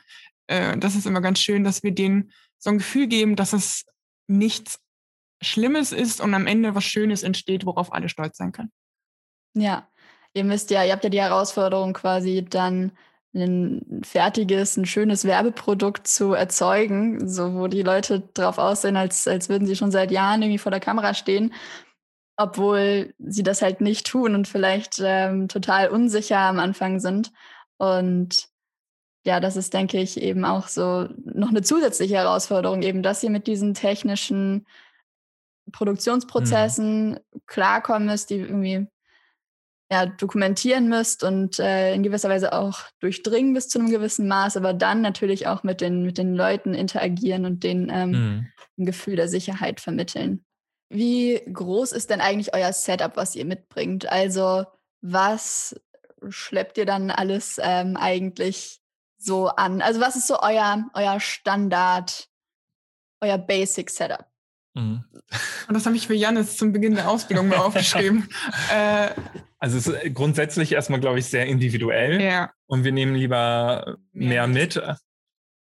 [0.47, 3.85] Äh, das ist immer ganz schön, dass wir denen so ein Gefühl geben, dass es
[4.27, 4.79] nichts
[5.41, 8.71] Schlimmes ist und am Ende was Schönes entsteht, worauf alle stolz sein können.
[9.55, 9.89] Ja,
[10.33, 12.91] ihr müsst ja, ihr habt ja die Herausforderung quasi dann
[13.33, 19.49] ein fertiges, ein schönes Werbeprodukt zu erzeugen, so wo die Leute drauf aussehen, als, als
[19.49, 21.53] würden sie schon seit Jahren irgendwie vor der Kamera stehen,
[22.37, 27.31] obwohl sie das halt nicht tun und vielleicht ähm, total unsicher am Anfang sind.
[27.77, 28.49] Und
[29.25, 33.29] ja, das ist, denke ich, eben auch so noch eine zusätzliche Herausforderung, eben, dass ihr
[33.29, 34.65] mit diesen technischen
[35.65, 35.71] Mhm.
[35.71, 38.87] Produktionsprozessen klarkommen müsst, die irgendwie
[39.91, 44.55] ja, dokumentieren müsst und äh, in gewisser Weise auch durchdringen bis zu einem gewissen Maß,
[44.55, 48.47] aber dann natürlich auch mit den, mit den Leuten interagieren und denen ähm, Mhm.
[48.79, 50.45] ein Gefühl der Sicherheit vermitteln.
[50.89, 54.09] Wie groß ist denn eigentlich euer Setup, was ihr mitbringt?
[54.09, 54.65] Also
[55.01, 55.75] was
[56.29, 58.79] schleppt ihr dann alles ähm, eigentlich
[59.17, 59.81] so an?
[59.81, 62.27] Also was ist so euer, euer Standard,
[63.21, 64.25] euer Basic Setup?
[64.73, 65.03] Mhm.
[65.67, 68.29] Und das habe ich für Janis zum Beginn der Ausbildung mal aufgeschrieben.
[68.73, 69.09] äh,
[69.61, 72.19] Also es ist grundsätzlich erstmal, glaube ich, sehr individuell.
[72.19, 74.81] ja, Und wir nehmen lieber mehr Mehr mit,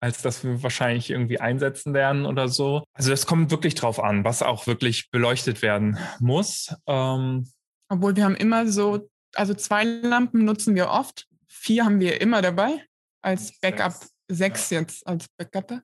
[0.01, 2.83] als dass wir wahrscheinlich irgendwie einsetzen werden oder so.
[2.93, 6.75] Also es kommt wirklich drauf an, was auch wirklich beleuchtet werden muss.
[6.89, 7.49] Ähm,
[7.89, 12.43] obwohl wir haben immer so, also zwei Lampen nutzen wir oft, vier haben wir immer
[12.43, 12.85] dabei
[13.23, 15.81] als Backup, Sechs, sechs jetzt als Backup.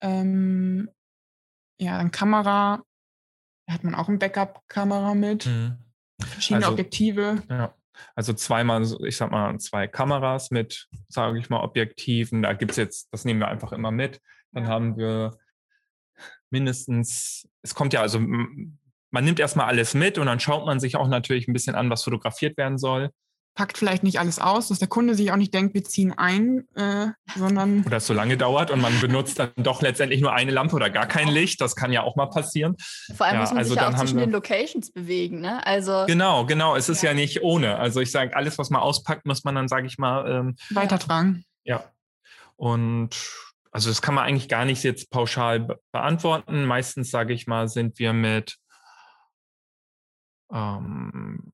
[0.00, 0.90] Ähm,
[1.78, 2.82] ja, dann Kamera,
[3.66, 5.46] da hat man auch eine Backup-Kamera mit,
[6.26, 7.42] verschiedene Also- Objektive.
[7.48, 7.74] Ja.
[8.14, 12.42] Also zweimal, ich sag mal, zwei Kameras mit, sage ich mal, Objektiven.
[12.42, 14.20] Da gibt es jetzt, das nehmen wir einfach immer mit.
[14.52, 14.70] Dann Ja.
[14.70, 15.36] haben wir
[16.50, 20.96] mindestens, es kommt ja, also man nimmt erstmal alles mit und dann schaut man sich
[20.96, 23.10] auch natürlich ein bisschen an, was fotografiert werden soll.
[23.54, 26.66] Packt vielleicht nicht alles aus, dass der Kunde sich auch nicht denkt, wir ziehen ein,
[26.74, 30.52] äh, sondern Oder es so lange dauert und man benutzt dann doch letztendlich nur eine
[30.52, 31.60] Lampe oder gar kein Licht.
[31.60, 32.76] Das kann ja auch mal passieren.
[33.14, 35.66] Vor allem Ja, muss man also sich ja auch zwischen wir- den Locations bewegen, ne?
[35.66, 36.76] Also Genau, genau.
[36.76, 37.14] Es ist ja, Ja.
[37.14, 37.76] nicht ohne.
[37.78, 41.44] Also ich sage, alles, was man auspackt, muss man dann, sage ich mal, ähm, weitertragen.
[41.64, 41.84] Ja.
[42.56, 43.10] Und
[43.70, 46.64] also das kann man eigentlich gar nicht jetzt pauschal be beantworten.
[46.64, 48.56] Meistens, sage ich mal, sind wir mit
[50.52, 51.52] ähm,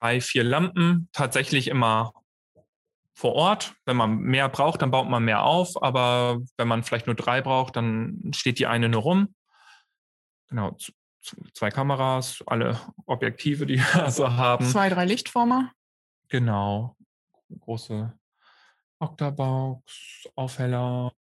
[0.00, 2.12] drei, vier Lampen tatsächlich immer
[3.14, 3.74] vor Ort.
[3.84, 5.82] Wenn man mehr braucht, dann baut man mehr auf.
[5.82, 9.34] Aber wenn man vielleicht nur drei braucht, dann steht die eine nur rum.
[10.48, 10.76] Genau,
[11.52, 14.64] zwei Kameras, alle Objektive, die wir so haben.
[14.66, 15.72] Zwei, drei Lichtformer.
[16.28, 16.96] Genau.
[17.60, 18.12] Große
[19.00, 21.12] Octabox, Aufheller.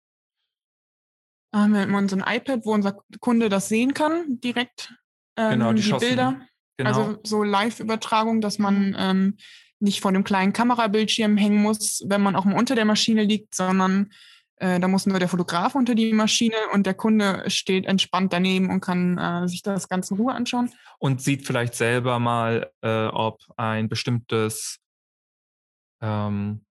[1.51, 4.93] Da haben wir immer so ein iPad, wo unser Kunde das sehen kann, direkt.
[5.37, 6.41] Ähm, Genau, die die, Bilder.
[6.77, 6.89] Genau.
[6.89, 9.37] Also so Live-Übertragung, dass man ähm,
[9.79, 13.55] nicht vor dem kleinen Kamerabildschirm hängen muss, wenn man auch mal unter der Maschine liegt,
[13.55, 14.11] sondern
[14.57, 18.71] äh, da muss nur der Fotograf unter die Maschine und der Kunde steht entspannt daneben
[18.71, 20.71] und kann äh, sich das Ganze in Ruhe anschauen.
[20.99, 24.79] und sieht vielleicht selber mal, äh, ob ein bestimmtes,
[26.01, 26.65] ähm,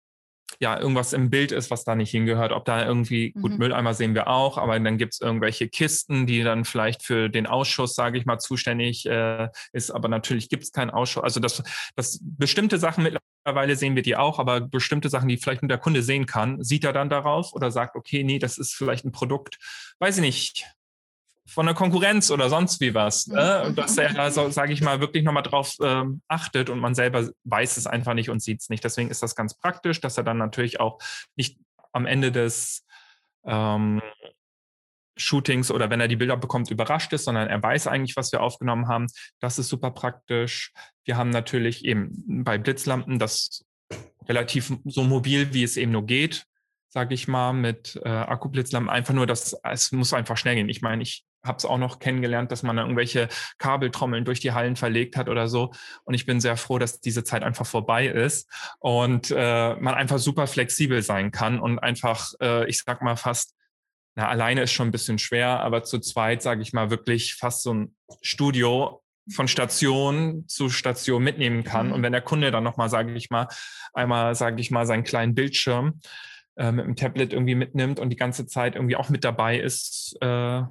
[0.61, 3.59] ja, irgendwas im Bild ist, was da nicht hingehört, ob da irgendwie, gut, Mhm.
[3.59, 7.47] Mülleimer sehen wir auch, aber dann gibt es irgendwelche Kisten, die dann vielleicht für den
[7.47, 11.23] Ausschuss, sage ich mal, zuständig äh, ist, aber natürlich gibt es keinen Ausschuss.
[11.23, 11.63] Also das,
[11.95, 15.79] das bestimmte Sachen mittlerweile sehen wir die auch, aber bestimmte Sachen, die vielleicht nur der
[15.79, 19.13] Kunde sehen kann, sieht er dann darauf oder sagt, okay, nee, das ist vielleicht ein
[19.13, 19.59] Produkt,
[19.99, 20.76] weiß ich nicht,
[21.47, 23.29] von der Konkurrenz oder sonst wie was.
[23.29, 23.61] Äh?
[23.61, 23.67] Mhm.
[23.69, 26.95] Und dass er da, so, sage ich mal, wirklich nochmal drauf ähm, achtet und man
[26.95, 28.85] selber weiß es einfach nicht und sieht es nicht.
[28.85, 30.99] Deswegen ist das ganz praktisch, dass er dann natürlich auch
[31.37, 31.59] nicht
[31.93, 32.85] am Ende des
[33.45, 34.03] ähm,
[35.17, 38.43] Shootings oder wenn er die Bilder bekommt, überrascht ist, sondern er weiß eigentlich, was wir
[38.43, 39.07] aufgenommen haben.
[39.41, 40.73] Das ist super praktisch.
[41.05, 43.65] Wir haben natürlich eben bei Blitzlampen das
[44.29, 46.45] relativ so mobil, wie es eben nur geht,
[46.97, 48.89] sage ich mal, mit äh, Akkublitzlampen.
[48.89, 50.71] Einfach nur, dass es muss einfach schnell gehen.
[50.71, 53.29] Ich meine, ich habe es auch noch kennengelernt, dass man irgendwelche
[53.59, 55.75] Kabeltrommeln durch die Hallen verlegt hat oder so.
[56.05, 60.17] Und ich bin sehr froh, dass diese Zeit einfach vorbei ist und äh, man einfach
[60.17, 63.55] super flexibel sein kann und einfach, äh, ich sag mal fast,
[64.15, 67.63] na, alleine ist schon ein bisschen schwer, aber zu zweit, sage ich mal, wirklich fast
[67.63, 71.89] so ein Studio von Station zu Station mitnehmen kann.
[71.89, 71.93] Mhm.
[71.93, 73.49] Und wenn der Kunde dann nochmal, sage ich mal,
[73.93, 76.01] einmal, sage ich mal, seinen kleinen Bildschirm
[76.57, 80.17] äh, mit dem Tablet irgendwie mitnimmt und die ganze Zeit irgendwie auch mit dabei ist,
[80.21, 80.63] äh,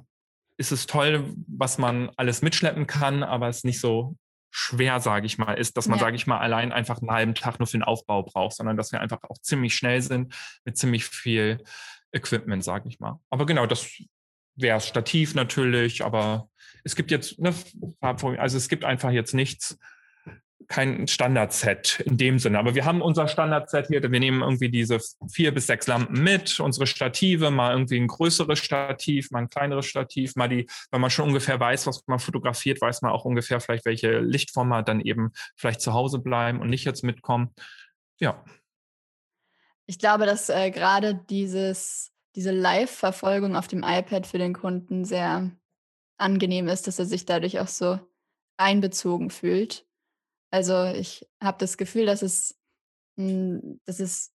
[0.58, 4.16] ist es toll, was man alles mitschleppen kann, aber es nicht so
[4.50, 6.06] schwer, sage ich mal, ist, dass man, Ja.
[6.06, 8.90] sage ich mal, allein einfach einen halben Tag nur für den Aufbau braucht, sondern dass
[8.90, 10.34] wir einfach auch ziemlich schnell sind
[10.64, 11.62] mit ziemlich viel
[12.12, 13.20] Equipment, sage ich mal.
[13.28, 13.86] Aber genau, das
[14.54, 16.48] wäre Stativ natürlich, aber
[16.84, 17.52] es gibt jetzt, ne,
[18.00, 19.78] also es gibt einfach jetzt nichts,
[20.68, 22.58] kein Standardset in dem Sinne.
[22.58, 24.98] Aber wir haben unser Standardset hier, wir nehmen irgendwie diese
[25.28, 29.86] vier bis sechs Lampen mit, unsere Stative, mal irgendwie ein größeres Stativ, mal ein kleineres
[29.86, 33.60] Stativ, mal die, wenn man schon ungefähr weiß, was man fotografiert, weiß man auch ungefähr
[33.60, 37.54] vielleicht, welche Lichtformen dann eben vielleicht zu Hause bleiben und nicht jetzt mitkommen.
[38.18, 38.44] Ja.
[39.86, 45.52] Ich glaube, dass äh, gerade dieses, diese Live-Verfolgung auf dem iPad für den Kunden sehr
[46.18, 48.00] angenehm ist, dass er sich dadurch auch so
[48.56, 49.85] einbezogen fühlt.
[50.56, 52.58] Also ich habe das Gefühl, dass es,
[53.16, 54.32] mh, dass es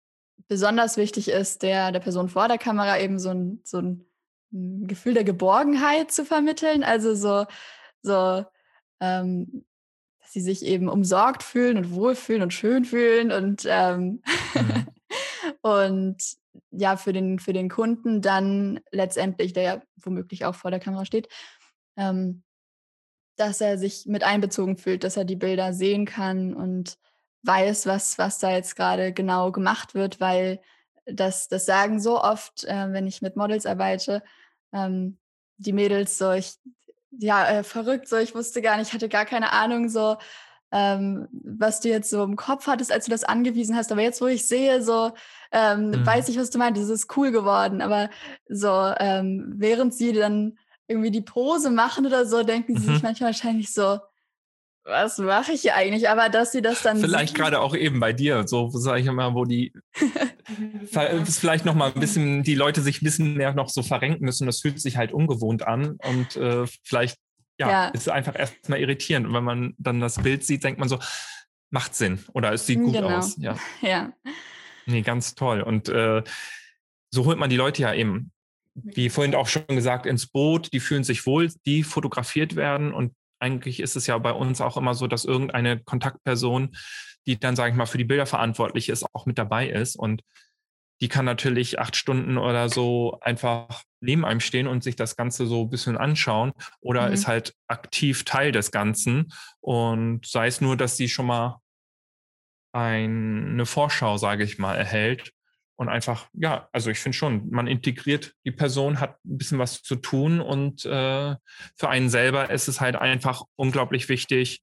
[0.48, 4.04] besonders wichtig ist, der, der Person vor der Kamera eben so ein, so ein
[4.50, 6.82] Gefühl der Geborgenheit zu vermitteln.
[6.82, 7.46] Also so,
[8.02, 8.44] so
[8.98, 9.64] ähm,
[10.20, 14.20] dass sie sich eben umsorgt fühlen und wohlfühlen und schön fühlen und, ähm,
[14.54, 14.86] mhm.
[15.62, 16.16] und
[16.72, 21.04] ja, für den, für den Kunden dann letztendlich, der ja womöglich auch vor der Kamera
[21.04, 21.28] steht,
[21.96, 22.42] ähm,
[23.38, 26.98] dass er sich mit einbezogen fühlt, dass er die Bilder sehen kann und
[27.42, 30.60] weiß, was, was da jetzt gerade genau gemacht wird, weil
[31.06, 34.22] das, das sagen so oft, äh, wenn ich mit Models arbeite,
[34.72, 35.18] ähm,
[35.56, 36.54] die Mädels so, ich,
[37.10, 40.16] ja, äh, verrückt, so, ich wusste gar nicht, hatte gar keine Ahnung, so,
[40.70, 43.90] ähm, was du jetzt so im Kopf hattest, als du das angewiesen hast.
[43.90, 45.12] Aber jetzt, wo ich sehe, so,
[45.50, 46.06] ähm, mhm.
[46.06, 47.80] weiß ich, was du meinst, das ist cool geworden.
[47.80, 48.10] Aber
[48.48, 50.58] so, ähm, während sie dann
[50.88, 52.78] irgendwie die Pose machen oder so, denken mhm.
[52.78, 53.02] sie sich mhm.
[53.02, 53.98] manchmal wahrscheinlich so,
[54.84, 56.08] was mache ich hier eigentlich?
[56.08, 56.98] Aber dass sie das dann.
[56.98, 59.72] Vielleicht gerade auch eben bei dir, so sage ich immer, wo die
[61.24, 64.46] vielleicht noch mal ein bisschen, die Leute sich ein bisschen mehr noch so verrenken müssen.
[64.46, 67.18] Das fühlt sich halt ungewohnt an und äh, vielleicht
[67.58, 69.26] ja, ja, ist einfach erstmal irritierend.
[69.26, 70.98] Und wenn man dann das Bild sieht, denkt man so,
[71.70, 73.18] macht Sinn oder es sieht gut genau.
[73.18, 73.36] aus.
[73.38, 73.56] Ja.
[73.82, 74.12] ja.
[74.86, 75.60] Nee, ganz toll.
[75.60, 76.22] Und äh,
[77.10, 78.32] so holt man die Leute ja eben,
[78.82, 83.14] wie vorhin auch schon gesagt, ins Boot, die fühlen sich wohl, die fotografiert werden und
[83.40, 86.76] eigentlich ist es ja bei uns auch immer so, dass irgendeine Kontaktperson,
[87.26, 89.96] die dann, sage ich mal, für die Bilder verantwortlich ist, auch mit dabei ist.
[89.96, 90.22] Und
[91.00, 95.46] die kann natürlich acht Stunden oder so einfach neben einem stehen und sich das Ganze
[95.46, 97.12] so ein bisschen anschauen oder mhm.
[97.12, 99.32] ist halt aktiv Teil des Ganzen.
[99.60, 101.60] Und sei es nur, dass sie schon mal
[102.72, 105.32] ein, eine Vorschau, sage ich mal, erhält
[105.78, 109.80] und einfach, ja, also ich finde schon, man integriert die Person, hat ein bisschen was
[109.80, 111.36] zu tun und äh,
[111.76, 114.60] für einen selber ist es halt einfach unglaublich wichtig,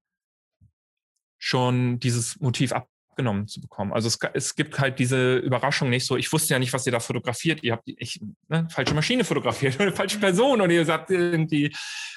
[1.38, 3.94] schon dieses Motiv abgenommen zu bekommen.
[3.94, 6.92] Also es, es gibt halt diese Überraschung nicht so, ich wusste ja nicht, was ihr
[6.92, 10.86] da fotografiert, ihr habt die ich, ne, falsche Maschine fotografiert oder falsche Person und ihr
[10.86, 11.74] habt irgendwie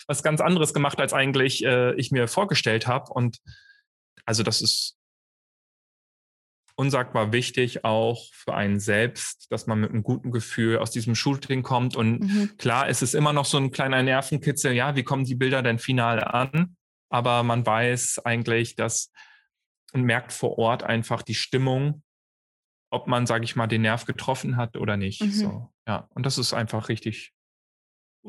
[0.08, 3.38] was ganz anderes gemacht, als eigentlich äh, ich mir vorgestellt habe und
[4.24, 4.97] also das ist
[6.78, 11.64] unsagbar wichtig auch für einen selbst, dass man mit einem guten Gefühl aus diesem Shooting
[11.64, 11.96] kommt.
[11.96, 12.56] Und mhm.
[12.56, 15.80] klar, es ist immer noch so ein kleiner Nervenkitzel, ja, wie kommen die Bilder denn
[15.80, 16.76] final an?
[17.10, 19.10] Aber man weiß eigentlich, dass
[19.92, 22.02] und merkt vor Ort einfach die Stimmung,
[22.90, 25.22] ob man, sage ich mal, den Nerv getroffen hat oder nicht.
[25.22, 25.32] Mhm.
[25.32, 27.32] So, ja, und das ist einfach richtig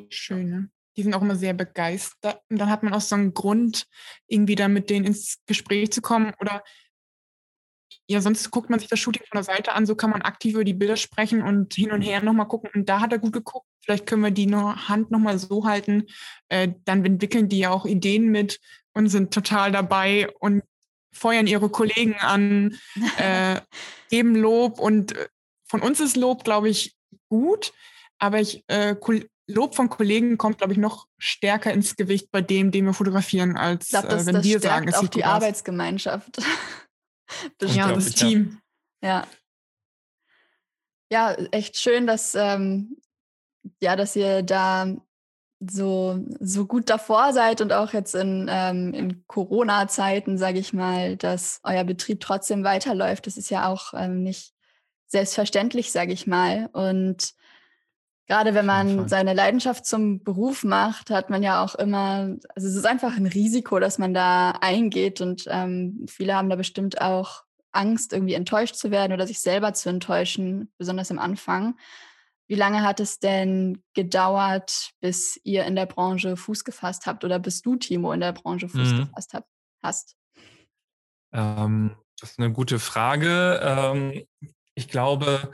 [0.10, 0.50] schön.
[0.50, 0.72] Ne?
[0.98, 2.42] Die sind auch immer sehr begeistert.
[2.50, 3.86] Und dann hat man auch so einen Grund,
[4.28, 6.64] irgendwie da mit denen ins Gespräch zu kommen oder
[8.10, 10.56] ja, sonst guckt man sich das Shooting von der Seite an, so kann man aktiv
[10.56, 12.72] über die Bilder sprechen und hin und her nochmal gucken.
[12.74, 13.68] Und da hat er gut geguckt.
[13.86, 16.06] Vielleicht können wir die Hand nochmal so halten.
[16.48, 18.60] Äh, dann entwickeln die ja auch Ideen mit
[18.96, 20.64] und sind total dabei und
[21.14, 22.80] feuern ihre Kollegen an,
[23.18, 23.62] äh,
[24.10, 24.80] geben Lob.
[24.80, 25.28] Und äh,
[25.68, 26.96] von uns ist Lob, glaube ich,
[27.30, 27.74] gut.
[28.18, 28.96] Aber ich, äh,
[29.46, 33.56] Lob von Kollegen kommt, glaube ich, noch stärker ins Gewicht bei dem, den wir fotografieren,
[33.56, 36.42] als glaub, das, äh, wenn das wir sagen, es auch die Arbeitsgemeinschaft.
[37.62, 38.60] ja, das Team.
[39.02, 39.28] Ja.
[41.12, 42.98] Ja, echt schön, dass, ähm,
[43.82, 44.96] ja, dass ihr da
[45.60, 51.18] so, so gut davor seid und auch jetzt in, ähm, in Corona-Zeiten, sage ich mal,
[51.18, 53.28] dass euer Betrieb trotzdem weiterläuft.
[53.28, 54.54] Das ist ja auch ähm, nicht
[55.08, 56.70] selbstverständlich, sage ich mal.
[56.72, 57.34] Und
[58.30, 62.76] gerade wenn man seine Leidenschaft zum Beruf macht, hat man ja auch immer, also es
[62.76, 67.44] ist einfach ein Risiko, dass man da eingeht und ähm, viele haben da bestimmt auch
[67.72, 71.76] Angst, irgendwie enttäuscht zu werden oder sich selber zu enttäuschen, besonders am Anfang.
[72.48, 77.40] Wie lange hat es denn gedauert, bis ihr in der Branche Fuß gefasst habt oder
[77.40, 79.00] bis du, Timo, in der Branche Fuß mhm.
[79.08, 79.46] gefasst hab,
[79.82, 80.16] hast?
[81.34, 83.60] Ähm, das ist eine gute Frage.
[83.64, 84.24] Ähm,
[84.76, 85.52] ich glaube,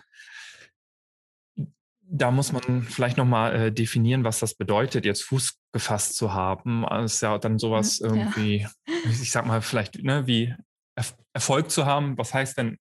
[2.17, 6.83] da muss man vielleicht nochmal äh, definieren, was das bedeutet, jetzt Fuß gefasst zu haben.
[6.83, 8.07] Das also, ist ja dann sowas ja.
[8.07, 8.67] irgendwie,
[9.05, 10.55] ich sag mal, vielleicht ne, wie
[11.33, 12.17] Erfolg zu haben.
[12.17, 12.77] Was heißt denn,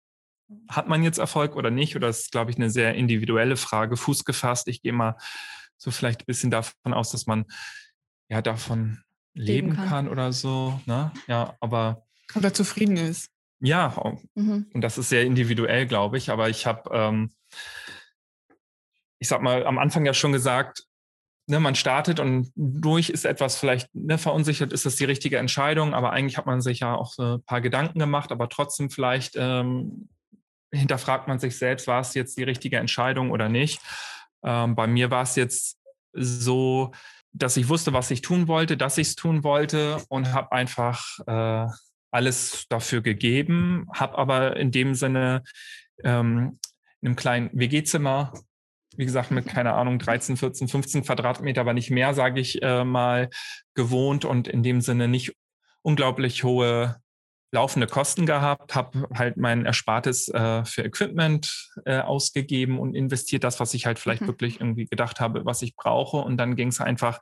[0.69, 1.97] hat man jetzt Erfolg oder nicht?
[1.97, 3.97] Oder das ist, glaube ich, eine sehr individuelle Frage.
[3.97, 4.69] Fuß gefasst.
[4.69, 5.17] Ich gehe mal
[5.77, 7.45] so vielleicht ein bisschen davon aus, dass man
[8.29, 9.03] ja davon
[9.35, 9.89] leben, leben kann.
[9.89, 10.09] kann.
[10.09, 10.81] oder so.
[10.87, 11.11] Ne?
[11.27, 12.05] Ja, aber.
[12.37, 13.31] Oder zufrieden ist.
[13.61, 14.67] Ja, mhm.
[14.75, 16.31] und das ist sehr individuell, glaube ich.
[16.31, 17.31] Aber ich habe ähm,
[19.25, 20.85] ich sag mal, am Anfang ja schon gesagt,
[21.47, 25.95] ne, man startet und durch ist etwas vielleicht ne, verunsichert, ist das die richtige Entscheidung,
[25.95, 30.11] aber eigentlich hat man sich ja auch ein paar Gedanken gemacht, aber trotzdem vielleicht ähm,
[30.71, 33.81] hinterfragt man sich selbst, war es jetzt die richtige Entscheidung oder nicht.
[34.45, 35.79] Ähm, bei mir war es jetzt
[36.13, 36.93] so,
[37.33, 41.19] dass ich wusste, was ich tun wollte, dass ich es tun wollte und habe einfach
[41.27, 41.67] äh,
[42.11, 45.45] alles dafür gegeben, habe aber in dem Sinne
[46.05, 46.59] ähm,
[47.01, 48.35] in einem kleinen WG-Zimmer,
[48.97, 52.85] wie gesagt, mit, keine Ahnung, 13, 14, 15 Quadratmeter, aber nicht mehr, sage ich äh,
[52.85, 53.31] mal,
[53.75, 55.35] gewohnt und in dem Sinne nicht
[55.83, 56.97] unglaublich hohe
[57.55, 63.61] laufende Kosten gehabt, habe halt mein Erspartes äh, für Equipment äh, ausgegeben und investiert das,
[63.61, 64.27] was ich halt vielleicht mhm.
[64.27, 66.17] wirklich irgendwie gedacht habe, was ich brauche.
[66.17, 67.21] Und dann ging es einfach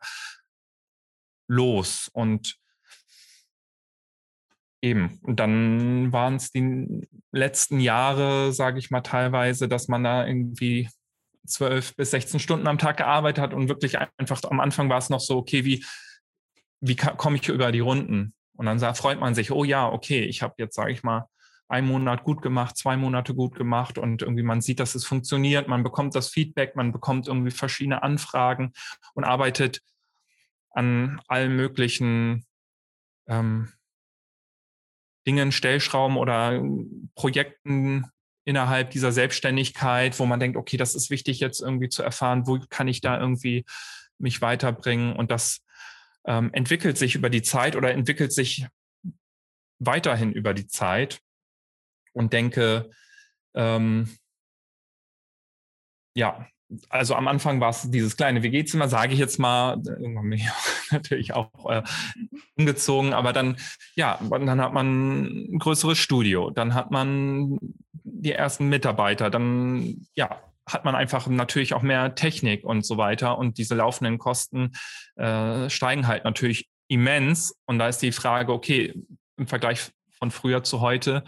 [1.49, 2.09] los.
[2.15, 2.57] Und
[4.81, 10.27] eben, und dann waren es die letzten Jahre, sage ich mal teilweise, dass man da
[10.27, 10.89] irgendwie
[11.53, 15.11] zwölf bis 16 Stunden am Tag gearbeitet hat und wirklich einfach am Anfang war es
[15.11, 15.85] noch so, okay, wie,
[16.81, 18.35] wie komme ich über die Runden?
[18.57, 21.27] Und dann freut man sich, oh ja, okay, ich habe jetzt, sage ich mal,
[21.69, 25.69] einen Monat gut gemacht, zwei Monate gut gemacht und irgendwie man sieht, dass es funktioniert,
[25.69, 28.73] man bekommt das Feedback, man bekommt irgendwie verschiedene Anfragen
[29.15, 29.81] und arbeitet
[30.71, 32.45] an allen möglichen
[33.27, 33.73] ähm,
[35.27, 36.63] Dingen, Stellschrauben oder
[37.15, 38.07] Projekten
[38.45, 42.59] innerhalb dieser Selbstständigkeit, wo man denkt, okay, das ist wichtig jetzt irgendwie zu erfahren, wo
[42.69, 43.65] kann ich da irgendwie
[44.19, 45.15] mich weiterbringen?
[45.15, 45.65] Und das
[46.25, 48.67] ähm, entwickelt sich über die Zeit oder entwickelt sich
[49.79, 51.21] weiterhin über die Zeit.
[52.13, 52.91] Und denke,
[53.55, 54.15] ähm,
[56.15, 56.47] ja,
[56.89, 60.49] also am Anfang war es dieses kleine WG-Zimmer, sage ich jetzt mal, irgendwann bin ich
[60.91, 61.83] natürlich auch äh,
[62.57, 63.57] umgezogen, aber dann,
[63.95, 67.59] ja, dann hat man ein größeres Studio, dann hat man
[68.05, 73.37] die ersten Mitarbeiter, dann, ja, hat man einfach natürlich auch mehr Technik und so weiter.
[73.37, 74.73] Und diese laufenden Kosten
[75.17, 77.57] äh, steigen halt natürlich immens.
[77.67, 78.95] Und da ist die Frage, okay,
[79.37, 81.25] im Vergleich von früher zu heute,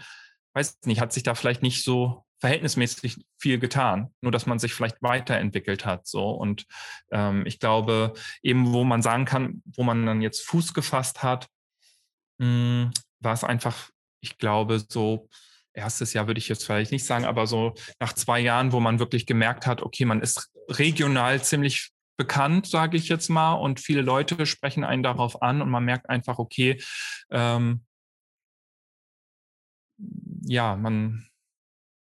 [0.53, 4.73] weiß nicht, hat sich da vielleicht nicht so verhältnismäßig viel getan, nur dass man sich
[4.73, 6.07] vielleicht weiterentwickelt hat.
[6.07, 6.65] So und
[7.11, 8.13] ähm, ich glaube,
[8.43, 11.47] eben wo man sagen kann, wo man dann jetzt Fuß gefasst hat,
[12.37, 13.89] mh, hm, war es einfach,
[14.21, 15.29] ich glaube, so
[15.73, 18.99] erstes Jahr würde ich jetzt vielleicht nicht sagen, aber so nach zwei Jahren, wo man
[18.99, 24.01] wirklich gemerkt hat, okay, man ist regional ziemlich bekannt, sage ich jetzt mal, und viele
[24.01, 26.81] Leute sprechen einen darauf an und man merkt einfach, okay,
[27.29, 27.85] ähm,
[30.43, 31.27] ja, man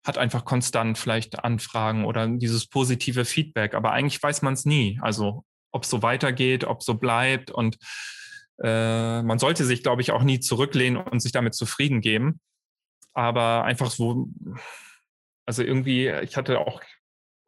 [0.06, 4.98] hat einfach konstant vielleicht Anfragen oder dieses positive Feedback, aber eigentlich weiß man es nie.
[5.02, 7.76] Also ob es so weitergeht, ob es so bleibt und
[8.62, 12.40] äh, man sollte sich, glaube ich, auch nie zurücklehnen und sich damit zufrieden geben
[13.16, 14.28] aber einfach so,
[15.46, 16.82] also irgendwie, ich hatte auch,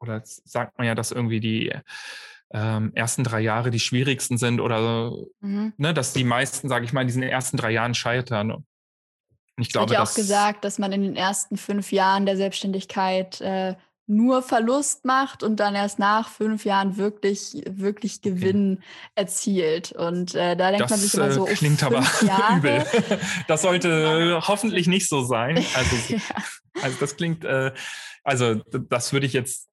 [0.01, 1.73] oder sagt man ja, dass irgendwie die
[2.51, 5.75] ähm, ersten drei Jahre die schwierigsten sind oder mhm.
[5.77, 8.65] ne, dass die meisten, sage ich mal, in diesen ersten drei Jahren scheitern.
[9.59, 13.41] Ich glaube, ich ja auch gesagt, dass man in den ersten fünf Jahren der Selbstständigkeit
[13.41, 13.75] äh,
[14.09, 18.83] nur Verlust macht und dann erst nach fünf Jahren wirklich, wirklich Gewinn okay.
[19.17, 19.93] erzielt.
[19.93, 22.57] Und äh, da denkt das, man sich immer so, äh, klingt aber Jahre.
[22.57, 22.87] übel.
[23.49, 25.65] Das sollte hoffentlich nicht so sein.
[25.75, 26.21] Also, ja.
[26.83, 27.73] also das klingt, äh,
[28.25, 29.69] also das würde ich jetzt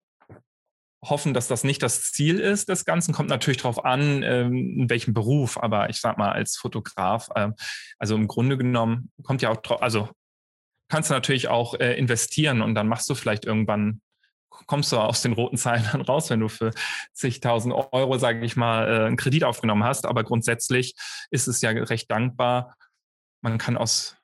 [1.09, 3.13] hoffen, dass das nicht das Ziel ist des Ganzen.
[3.13, 7.53] Kommt natürlich darauf an, ähm, in welchem Beruf, aber ich sag mal als Fotograf, ähm,
[7.99, 10.09] also im Grunde genommen kommt ja auch, also
[10.89, 14.01] kannst du natürlich auch äh, investieren und dann machst du vielleicht irgendwann
[14.67, 16.71] kommst du aus den roten Zahlen dann raus, wenn du für
[17.11, 20.05] zigtausend Euro, sage ich mal, äh, einen Kredit aufgenommen hast.
[20.05, 20.95] Aber grundsätzlich
[21.29, 22.75] ist es ja recht dankbar.
[23.41, 24.15] Man kann aus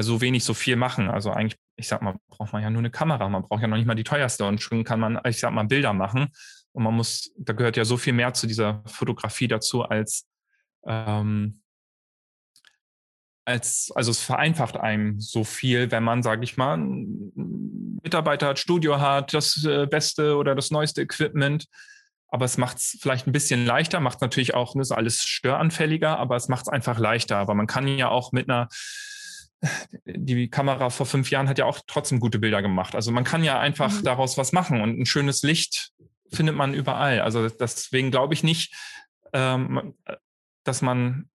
[0.00, 1.10] so wenig so viel machen.
[1.10, 3.28] Also eigentlich, ich sag mal, braucht man ja nur eine Kamera.
[3.28, 5.64] Man braucht ja noch nicht mal die teuerste und schon kann man, ich sag mal,
[5.64, 6.28] Bilder machen.
[6.72, 10.26] Und man muss, da gehört ja so viel mehr zu dieser Fotografie dazu als
[10.86, 11.62] ähm,
[13.44, 19.00] als, also es vereinfacht einem so viel, wenn man, sage ich mal, Mitarbeiter hat, Studio
[19.00, 21.66] hat, das äh, beste oder das neueste Equipment.
[22.28, 26.36] Aber es macht es vielleicht ein bisschen leichter, macht natürlich auch, ist alles störanfälliger, aber
[26.36, 27.36] es macht es einfach leichter.
[27.36, 28.68] Aber man kann ja auch mit einer,
[30.04, 32.94] die Kamera vor fünf Jahren hat ja auch trotzdem gute Bilder gemacht.
[32.94, 34.04] Also man kann ja einfach mhm.
[34.04, 35.92] daraus was machen und ein schönes Licht
[36.32, 37.20] findet man überall.
[37.20, 38.74] Also deswegen glaube ich nicht,
[39.32, 39.94] ähm,
[40.64, 41.28] dass man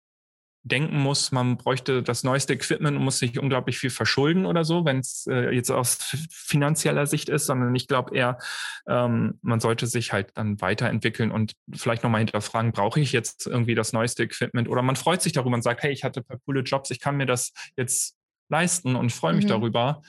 [0.65, 4.83] denken muss, man bräuchte das neueste Equipment und muss sich unglaublich viel verschulden oder so,
[4.83, 5.99] wenn es äh, jetzt aus
[6.31, 8.39] finanzieller Sicht ist, sondern ich glaube eher,
[8.87, 13.75] ähm, man sollte sich halt dann weiterentwickeln und vielleicht nochmal hinterfragen, brauche ich jetzt irgendwie
[13.75, 16.39] das neueste Equipment oder man freut sich darüber und sagt, hey, ich hatte ein paar
[16.39, 18.15] coole Jobs, ich kann mir das jetzt
[18.49, 19.49] leisten und freue mich mhm.
[19.49, 20.01] darüber.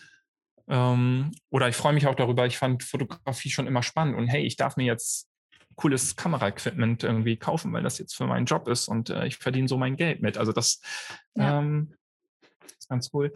[0.69, 4.45] Ähm, oder ich freue mich auch darüber, ich fand Fotografie schon immer spannend und hey,
[4.47, 5.29] ich darf mir jetzt
[5.77, 9.69] cooles Kameraequipment irgendwie kaufen, weil das jetzt für meinen Job ist und äh, ich verdiene
[9.69, 10.39] so mein Geld mit.
[10.39, 10.81] Also das
[11.35, 11.61] ja.
[11.61, 11.95] ähm,
[12.79, 13.33] ist ganz cool.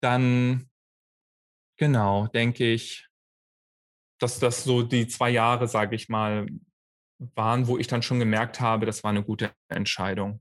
[0.00, 0.68] Dann,
[1.76, 3.08] genau, denke ich,
[4.18, 6.46] dass das so die zwei Jahre, sage ich mal,
[7.34, 10.40] waren, wo ich dann schon gemerkt habe, das war eine gute Entscheidung.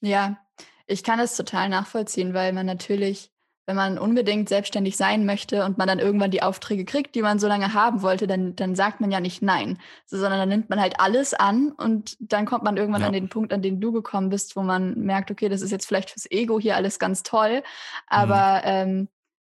[0.00, 0.38] Ja,
[0.86, 3.33] ich kann es total nachvollziehen, weil man natürlich
[3.66, 7.38] wenn man unbedingt selbstständig sein möchte und man dann irgendwann die Aufträge kriegt, die man
[7.38, 10.68] so lange haben wollte, dann, dann sagt man ja nicht nein, so, sondern dann nimmt
[10.68, 13.06] man halt alles an und dann kommt man irgendwann ja.
[13.06, 15.86] an den Punkt, an den du gekommen bist, wo man merkt, okay, das ist jetzt
[15.86, 17.62] vielleicht fürs Ego hier alles ganz toll,
[18.06, 18.62] aber mhm.
[18.64, 19.08] ähm,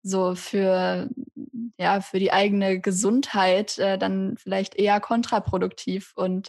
[0.03, 1.11] so für,
[1.77, 6.49] ja, für die eigene Gesundheit äh, dann vielleicht eher kontraproduktiv und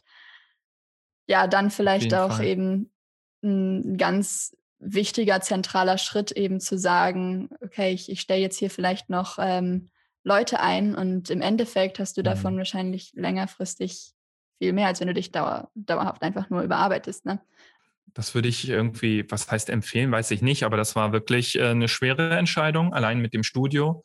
[1.27, 2.45] ja, dann vielleicht auch Fall.
[2.45, 2.91] eben
[3.43, 9.09] ein ganz wichtiger, zentraler Schritt eben zu sagen, okay, ich, ich stelle jetzt hier vielleicht
[9.09, 9.89] noch ähm,
[10.23, 12.59] Leute ein und im Endeffekt hast du davon mhm.
[12.59, 14.13] wahrscheinlich längerfristig
[14.57, 17.25] viel mehr, als wenn du dich dauer, dauerhaft einfach nur überarbeitest.
[17.25, 17.41] Ne?
[18.13, 21.69] Das würde ich irgendwie, was heißt empfehlen, weiß ich nicht, aber das war wirklich äh,
[21.69, 24.03] eine schwere Entscheidung, allein mit dem Studio.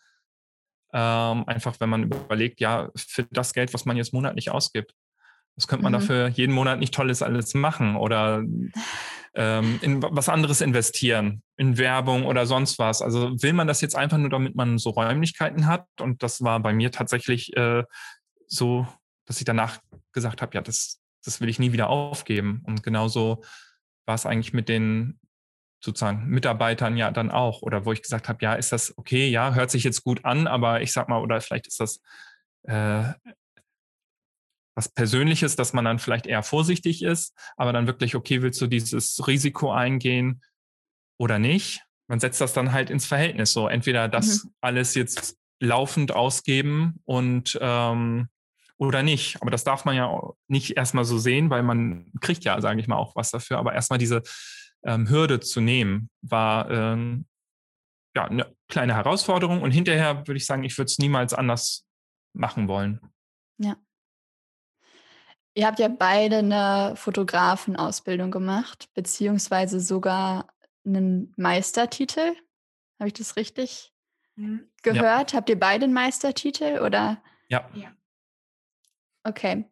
[0.93, 4.95] Ähm, einfach, wenn man überlegt, ja, für das Geld, was man jetzt monatlich ausgibt,
[5.57, 5.99] was könnte man mhm.
[5.99, 8.43] dafür jeden Monat nicht Tolles alles machen oder
[9.35, 13.03] ähm, in was anderes investieren, in Werbung oder sonst was.
[13.03, 15.87] Also will man das jetzt einfach nur, damit man so Räumlichkeiten hat?
[16.01, 17.85] Und das war bei mir tatsächlich äh,
[18.47, 18.87] so,
[19.27, 19.79] dass ich danach
[20.13, 22.63] gesagt habe, ja, das, das will ich nie wieder aufgeben.
[22.67, 23.43] Und genauso
[24.07, 25.19] war es eigentlich mit den
[25.83, 27.63] sozusagen Mitarbeitern ja dann auch.
[27.63, 30.47] Oder wo ich gesagt habe, ja, ist das okay, ja, hört sich jetzt gut an,
[30.47, 32.01] aber ich sag mal, oder vielleicht ist das
[32.63, 33.13] äh,
[34.75, 38.67] was Persönliches, dass man dann vielleicht eher vorsichtig ist, aber dann wirklich, okay, willst du
[38.67, 40.43] dieses Risiko eingehen
[41.19, 41.83] oder nicht?
[42.09, 43.53] Man setzt das dann halt ins Verhältnis.
[43.53, 44.51] So entweder das mhm.
[44.61, 48.29] alles jetzt laufend ausgeben und ähm,
[48.77, 49.41] oder nicht.
[49.41, 52.89] Aber das darf man ja nicht erstmal so sehen, weil man kriegt ja, sage ich
[52.89, 53.59] mal, auch was dafür.
[53.59, 54.23] Aber erstmal diese
[54.85, 57.27] ähm, Hürde zu nehmen, war ähm,
[58.17, 59.63] ja eine kleine Herausforderung.
[59.63, 61.87] Und hinterher würde ich sagen, ich würde es niemals anders
[62.35, 63.01] machen wollen.
[63.59, 63.77] Ja.
[65.55, 70.49] Ihr habt ja beide eine Fotografenausbildung gemacht, beziehungsweise sogar
[70.85, 72.35] einen Meistertitel.
[72.99, 73.93] Habe ich das richtig
[74.35, 74.69] mhm.
[74.83, 75.33] gehört?
[75.33, 75.39] Ja.
[75.39, 77.23] Habt ihr beide einen Meistertitel oder?
[77.49, 77.69] Ja.
[77.75, 77.93] ja.
[79.23, 79.65] Okay.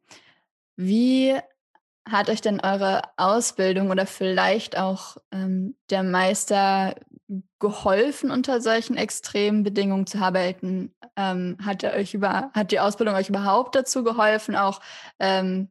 [0.77, 1.37] Wie
[2.09, 6.97] hat euch denn eure Ausbildung oder vielleicht auch ähm, der Meister
[7.59, 10.95] geholfen, unter solchen extremen Bedingungen zu arbeiten?
[11.17, 14.81] Ähm, hat er euch über, hat die Ausbildung euch überhaupt dazu geholfen, auch
[15.19, 15.71] ähm,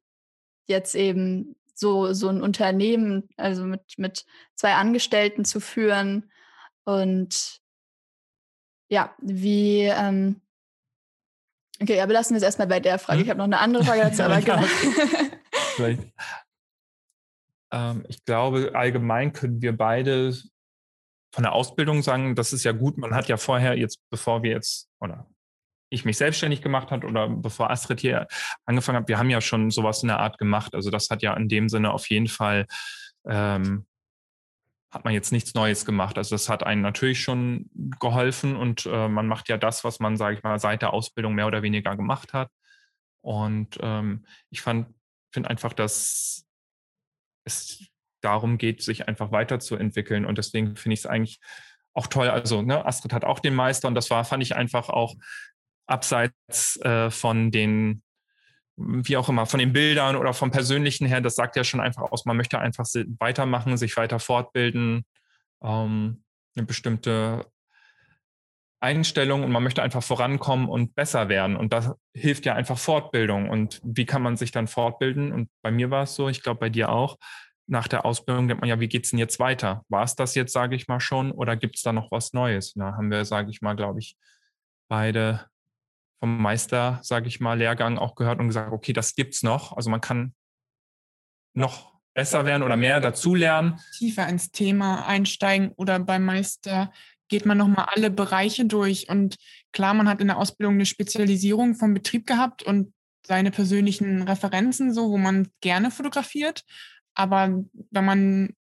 [0.67, 6.31] jetzt eben so, so ein Unternehmen, also mit, mit zwei Angestellten zu führen?
[6.83, 7.61] Und
[8.89, 10.41] ja, wie, ähm,
[11.81, 13.19] okay, aber lassen wir es erstmal bei der Frage.
[13.19, 13.23] Hm?
[13.23, 14.63] Ich habe noch eine andere Frage dazu, aber genau.
[17.71, 20.33] ähm, ich glaube, allgemein können wir beide
[21.31, 22.97] von der Ausbildung sagen, das ist ja gut.
[22.97, 25.27] Man hat ja vorher jetzt, bevor wir jetzt, oder
[25.89, 28.27] ich mich selbstständig gemacht hat oder bevor Astrid hier
[28.65, 30.73] angefangen hat, wir haben ja schon sowas in der Art gemacht.
[30.73, 32.65] Also das hat ja in dem Sinne auf jeden Fall,
[33.25, 33.85] ähm,
[34.89, 36.17] hat man jetzt nichts Neues gemacht.
[36.17, 37.69] Also das hat einen natürlich schon
[37.99, 41.33] geholfen und äh, man macht ja das, was man, sage ich mal, seit der Ausbildung
[41.35, 42.49] mehr oder weniger gemacht hat.
[43.21, 44.93] Und ähm, ich fand,
[45.31, 46.45] finde einfach, dass
[47.45, 47.90] es
[48.21, 50.25] darum geht, sich einfach weiterzuentwickeln.
[50.25, 51.39] Und deswegen finde ich es eigentlich
[51.93, 52.29] auch toll.
[52.29, 55.15] Also, ne, Astrid hat auch den Meister und das war, fand ich einfach auch
[55.87, 58.01] abseits äh, von den,
[58.77, 62.11] wie auch immer, von den Bildern oder vom Persönlichen her, das sagt ja schon einfach
[62.11, 62.85] aus, man möchte einfach
[63.19, 65.05] weitermachen, sich weiter fortbilden,
[65.61, 66.23] ähm,
[66.55, 67.45] eine bestimmte
[68.81, 71.55] Einstellung und man möchte einfach vorankommen und besser werden.
[71.55, 73.47] Und das hilft ja einfach Fortbildung.
[73.49, 75.31] Und wie kann man sich dann fortbilden?
[75.31, 77.17] Und bei mir war es so, ich glaube bei dir auch,
[77.71, 79.85] nach der Ausbildung denkt man ja, wie geht es denn jetzt weiter?
[79.87, 82.73] War es das jetzt, sage ich mal schon, oder gibt es da noch was Neues?
[82.73, 84.17] Da haben wir, sage ich mal, glaube ich,
[84.89, 85.45] beide
[86.19, 89.75] vom Meister, sage ich mal, Lehrgang auch gehört und gesagt, okay, das gibt's noch.
[89.75, 90.35] Also man kann
[91.53, 93.79] noch besser werden oder mehr dazulernen.
[93.97, 96.91] Tiefer ins Thema einsteigen oder beim Meister
[97.29, 99.07] geht man nochmal alle Bereiche durch.
[99.07, 99.37] Und
[99.71, 102.93] klar, man hat in der Ausbildung eine Spezialisierung vom Betrieb gehabt und
[103.25, 106.65] seine persönlichen Referenzen, so wo man gerne fotografiert.
[107.13, 108.53] Aber wenn man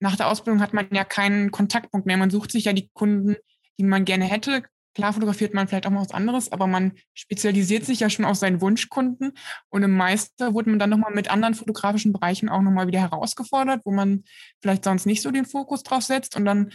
[0.00, 2.16] nach der Ausbildung hat man ja keinen Kontaktpunkt mehr.
[2.16, 3.36] Man sucht sich ja die Kunden,
[3.78, 4.62] die man gerne hätte,
[4.98, 8.36] Klar fotografiert man vielleicht auch mal was anderes, aber man spezialisiert sich ja schon auf
[8.36, 9.32] seinen Wunschkunden.
[9.68, 13.82] Und im Meister wurde man dann nochmal mit anderen fotografischen Bereichen auch nochmal wieder herausgefordert,
[13.84, 14.24] wo man
[14.60, 16.34] vielleicht sonst nicht so den Fokus drauf setzt.
[16.34, 16.72] Und dann,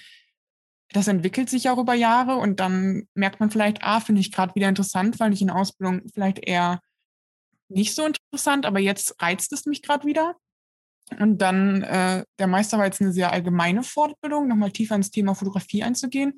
[0.93, 4.55] das entwickelt sich auch über Jahre und dann merkt man vielleicht, ah, finde ich gerade
[4.55, 6.79] wieder interessant, weil ich in Ausbildung vielleicht eher
[7.67, 10.37] nicht so interessant, aber jetzt reizt es mich gerade wieder.
[11.19, 15.35] Und dann, äh, der Meister war jetzt eine sehr allgemeine Fortbildung, nochmal tiefer ins Thema
[15.35, 16.33] Fotografie einzugehen.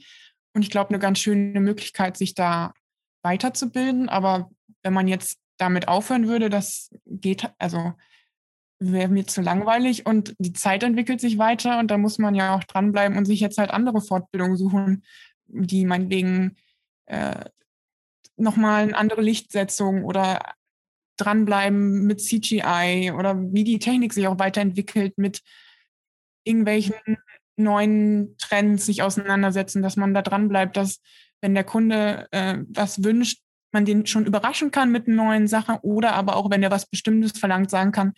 [0.54, 2.74] Und ich glaube, eine ganz schöne Möglichkeit, sich da
[3.24, 4.10] weiterzubilden.
[4.10, 4.50] Aber
[4.84, 7.94] wenn man jetzt damit aufhören würde, das geht, also
[8.80, 12.56] wäre mir zu langweilig und die Zeit entwickelt sich weiter und da muss man ja
[12.56, 15.04] auch dranbleiben und sich jetzt halt andere Fortbildungen suchen.
[15.48, 16.58] die meinetwegen
[17.06, 17.46] äh,
[18.36, 20.56] nochmal eine andere Lichtsetzung oder
[21.18, 25.42] dranbleiben mit CGI oder wie die Technik sich auch weiterentwickelt mit
[26.44, 26.96] irgendwelchen
[27.58, 31.02] neuen Trends sich auseinandersetzen, dass man da dran bleibt, dass
[31.42, 33.40] wenn der Kunde äh, was wünscht,
[33.72, 37.38] man den schon überraschen kann mit neuen Sachen oder aber auch, wenn er was Bestimmtes
[37.38, 38.14] verlangt, sagen kann,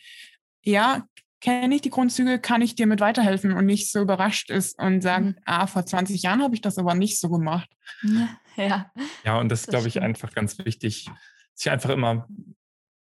[0.63, 1.05] ja,
[1.41, 5.01] kenne ich die Grundzüge, kann ich dir mit weiterhelfen und nicht so überrascht ist und
[5.01, 5.35] sagt, mhm.
[5.45, 7.69] ah, vor 20 Jahren habe ich das aber nicht so gemacht.
[8.59, 8.91] Ja,
[9.23, 11.07] ja und das, das glaube ich, einfach ganz wichtig,
[11.53, 12.27] sich einfach immer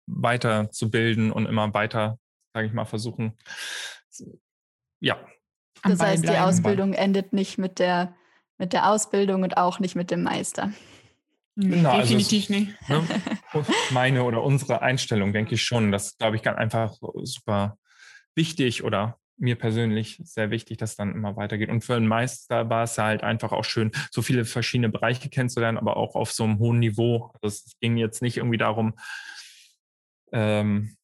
[0.06, 2.20] weiterzubilden und immer weiter,
[2.54, 3.38] sage ich mal, versuchen.
[5.00, 5.18] Ja.
[5.84, 8.16] Das heißt, die Ausbildung endet nicht mit der,
[8.58, 10.72] mit der Ausbildung und auch nicht mit dem Meister.
[11.56, 12.90] Genau, also Definitiv also nicht.
[12.90, 15.92] Ne, meine oder unsere Einstellung, denke ich schon.
[15.92, 17.78] Das, glaube ich, ganz einfach super
[18.36, 21.70] wichtig oder mir persönlich sehr wichtig, dass es dann immer weitergeht.
[21.70, 25.78] Und für einen Meister war es halt einfach auch schön, so viele verschiedene Bereiche kennenzulernen,
[25.78, 27.32] aber auch auf so einem hohen Niveau.
[27.42, 28.94] Also es ging jetzt nicht irgendwie darum,
[30.34, 30.96] ähm,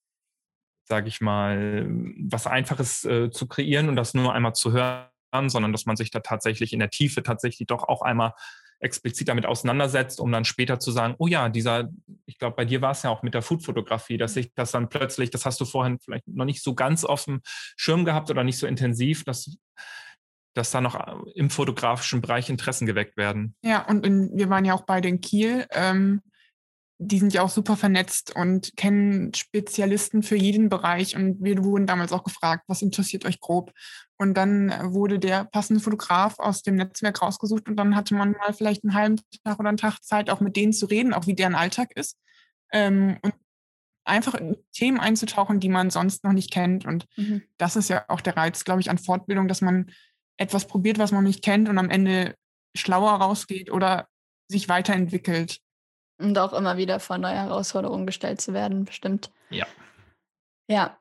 [0.84, 1.86] sage ich mal,
[2.18, 6.12] was Einfaches äh, zu kreieren und das nur einmal zu hören, sondern dass man sich
[6.12, 8.34] da tatsächlich in der Tiefe tatsächlich doch auch einmal
[8.80, 11.90] explizit damit auseinandersetzt, um dann später zu sagen, oh ja, dieser,
[12.26, 14.90] ich glaube, bei dir war es ja auch mit der Foodfotografie, dass sich das dann
[14.90, 18.44] plötzlich, das hast du vorhin vielleicht noch nicht so ganz auf dem Schirm gehabt oder
[18.44, 19.58] nicht so intensiv, dass,
[20.56, 23.56] dass da noch äh, im fotografischen Bereich Interessen geweckt werden.
[23.64, 25.68] Ja, und in, wir waren ja auch beide in Kiel.
[25.72, 26.22] Ähm,
[27.02, 31.16] die sind ja auch super vernetzt und kennen Spezialisten für jeden Bereich.
[31.16, 33.72] Und wir wurden damals auch gefragt, was interessiert euch grob?
[34.18, 38.54] Und dann wurde der passende Fotograf aus dem Netzwerk rausgesucht und dann hatte man mal
[38.54, 41.36] vielleicht einen halben Tag oder einen Tag Zeit, auch mit denen zu reden, auch wie
[41.36, 42.18] deren Alltag ist.
[42.74, 43.34] Ähm, und
[44.04, 46.86] einfach in Themen einzutauchen, die man sonst noch nicht kennt.
[46.86, 47.44] Und mhm.
[47.58, 49.90] das ist ja auch der Reiz, glaube ich, an Fortbildung, dass man
[50.36, 52.36] etwas probiert, was man nicht kennt und am Ende
[52.76, 54.10] schlauer rausgeht oder
[54.50, 55.62] sich weiterentwickelt.
[56.20, 59.32] Und auch immer wieder vor neue Herausforderungen gestellt zu werden, bestimmt.
[59.50, 59.66] Ja.
[60.68, 60.98] Ja.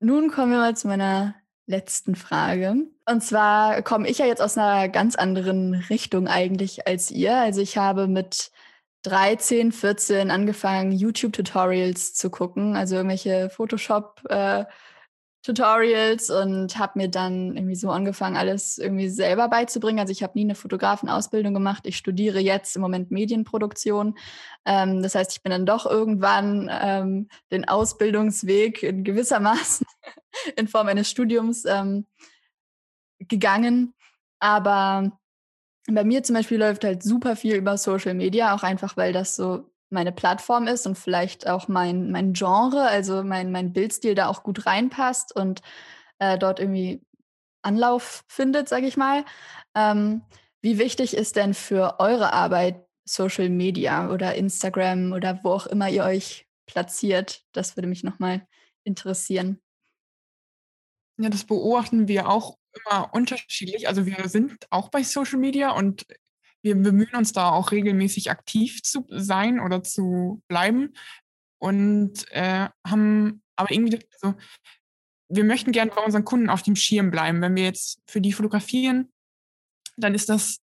[0.00, 1.34] Nun kommen wir mal zu meiner
[1.66, 2.76] letzten Frage.
[3.08, 7.36] Und zwar komme ich ja jetzt aus einer ganz anderen Richtung eigentlich als ihr.
[7.36, 8.50] Also ich habe mit
[9.02, 14.64] 13, 14 angefangen, YouTube-Tutorials zu gucken, also irgendwelche Photoshop- äh,
[15.46, 20.00] Tutorials und habe mir dann irgendwie so angefangen, alles irgendwie selber beizubringen.
[20.00, 21.86] Also ich habe nie eine Fotografenausbildung gemacht.
[21.86, 24.18] Ich studiere jetzt im Moment Medienproduktion.
[24.64, 29.86] Ähm, das heißt, ich bin dann doch irgendwann ähm, den Ausbildungsweg in gewissermaßen
[30.56, 32.06] in Form eines Studiums ähm,
[33.20, 33.94] gegangen.
[34.40, 35.12] Aber
[35.88, 39.36] bei mir zum Beispiel läuft halt super viel über Social Media, auch einfach, weil das
[39.36, 44.28] so meine Plattform ist und vielleicht auch mein, mein Genre, also mein, mein Bildstil da
[44.28, 45.60] auch gut reinpasst und
[46.18, 47.02] äh, dort irgendwie
[47.62, 49.24] Anlauf findet, sage ich mal.
[49.74, 50.22] Ähm,
[50.62, 55.88] wie wichtig ist denn für eure Arbeit Social Media oder Instagram oder wo auch immer
[55.88, 57.44] ihr euch platziert?
[57.52, 58.46] Das würde mich nochmal
[58.84, 59.60] interessieren.
[61.18, 63.88] Ja, das beobachten wir auch immer unterschiedlich.
[63.88, 66.04] Also wir sind auch bei Social Media und
[66.66, 70.94] wir bemühen uns da auch regelmäßig aktiv zu sein oder zu bleiben
[71.58, 74.36] und äh, haben aber irgendwie, also
[75.28, 77.40] wir möchten gerne bei unseren Kunden auf dem Schirm bleiben.
[77.40, 79.12] Wenn wir jetzt für die fotografieren,
[79.96, 80.58] dann ist das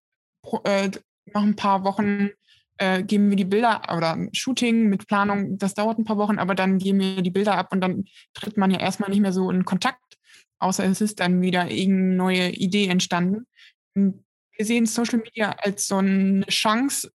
[0.64, 0.90] äh,
[1.32, 2.30] nach ein paar Wochen
[2.76, 6.54] äh, geben wir die Bilder oder Shooting mit Planung, das dauert ein paar Wochen, aber
[6.54, 9.50] dann geben wir die Bilder ab und dann tritt man ja erstmal nicht mehr so
[9.50, 10.18] in Kontakt,
[10.58, 13.46] außer es ist dann wieder irgendeine neue Idee entstanden.
[13.94, 14.23] Und
[14.56, 17.12] wir sehen Social Media als so eine Chance,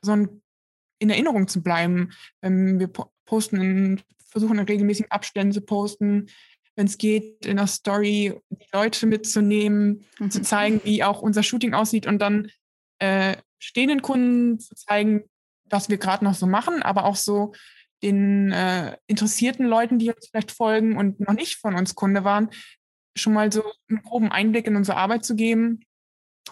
[0.00, 0.42] so ein,
[0.98, 2.12] in Erinnerung zu bleiben.
[2.42, 2.88] Ähm, wir
[3.24, 6.28] posten in, versuchen in regelmäßigen Abständen zu posten,
[6.74, 10.30] wenn es geht, in der Story die Leute mitzunehmen, mhm.
[10.30, 12.50] zu zeigen, wie auch unser Shooting aussieht und dann
[12.98, 15.24] äh, stehenden Kunden zu zeigen,
[15.66, 17.52] was wir gerade noch so machen, aber auch so
[18.02, 22.50] den äh, interessierten Leuten, die uns vielleicht folgen und noch nicht von uns Kunde waren,
[23.16, 25.84] schon mal so einen groben Einblick in unsere Arbeit zu geben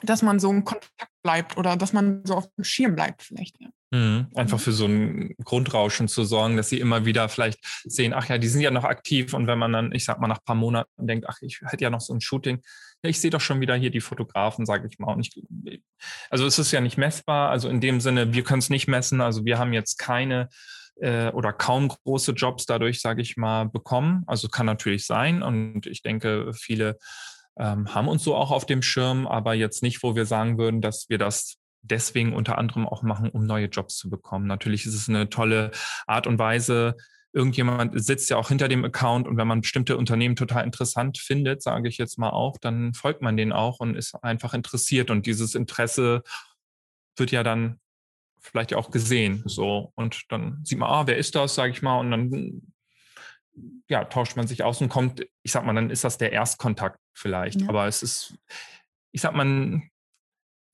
[0.03, 3.61] dass man so in Kontakt bleibt oder dass man so auf dem Schirm bleibt vielleicht.
[3.61, 3.69] Ja.
[3.93, 4.29] Mhm.
[4.35, 4.63] Einfach mhm.
[4.63, 8.49] für so ein Grundrauschen zu sorgen, dass sie immer wieder vielleicht sehen, ach ja, die
[8.49, 11.07] sind ja noch aktiv und wenn man dann, ich sag mal, nach ein paar Monaten
[11.07, 12.63] denkt, ach, ich hätte ja noch so ein Shooting,
[13.03, 15.13] ja, ich sehe doch schon wieder hier die Fotografen, sage ich mal.
[15.15, 15.83] Und ich,
[16.31, 19.21] also es ist ja nicht messbar, also in dem Sinne, wir können es nicht messen,
[19.21, 20.49] also wir haben jetzt keine
[21.01, 24.23] äh, oder kaum große Jobs dadurch, sage ich mal, bekommen.
[24.27, 26.99] Also kann natürlich sein und ich denke, viele
[27.59, 30.81] ähm, haben uns so auch auf dem Schirm, aber jetzt nicht, wo wir sagen würden,
[30.81, 34.47] dass wir das deswegen unter anderem auch machen, um neue Jobs zu bekommen.
[34.47, 35.71] Natürlich ist es eine tolle
[36.07, 36.97] Art und Weise,
[37.33, 41.63] irgendjemand sitzt ja auch hinter dem Account und wenn man bestimmte Unternehmen total interessant findet,
[41.63, 45.27] sage ich jetzt mal auch, dann folgt man denen auch und ist einfach interessiert und
[45.27, 46.23] dieses Interesse
[47.17, 47.79] wird ja dann
[48.41, 52.01] vielleicht auch gesehen, so und dann sieht man, ah, wer ist das, sage ich mal,
[52.01, 52.73] und dann
[53.89, 56.99] ja, tauscht man sich aus und kommt, ich sag mal, dann ist das der Erstkontakt
[57.15, 57.69] vielleicht, ja.
[57.69, 58.39] aber es ist,
[59.13, 59.83] ich sag mal,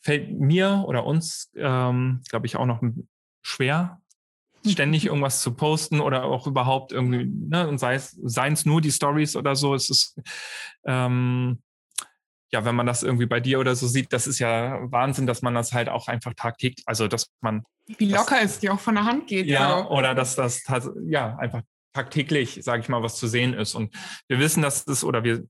[0.02, 2.82] fällt mir oder uns, ähm, glaube ich, auch noch
[3.42, 4.00] schwer,
[4.66, 8.80] ständig irgendwas zu posten oder auch überhaupt irgendwie, ne, und sei es, seien es nur
[8.80, 10.20] die Stories oder so, es ist,
[10.84, 11.62] ähm,
[12.52, 15.42] ja, wenn man das irgendwie bei dir oder so sieht, das ist ja Wahnsinn, dass
[15.42, 17.64] man das halt auch einfach tagtäglich, also dass man.
[17.98, 19.46] Wie locker es dir auch von der Hand geht.
[19.46, 19.90] Ja, so.
[19.90, 20.62] oder dass das
[21.06, 21.62] ja einfach
[21.96, 23.74] tagtäglich, sage ich mal, was zu sehen ist.
[23.74, 23.94] Und
[24.28, 25.44] wir wissen, dass es, oder wir,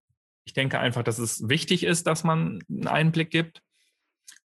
[0.44, 3.62] ich denke einfach, dass es wichtig ist, dass man einen Einblick gibt.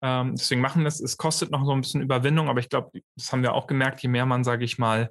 [0.03, 1.01] Ähm, deswegen machen wir es.
[1.01, 4.03] Es kostet noch so ein bisschen Überwindung, aber ich glaube, das haben wir auch gemerkt,
[4.03, 5.11] je mehr man, sage ich mal,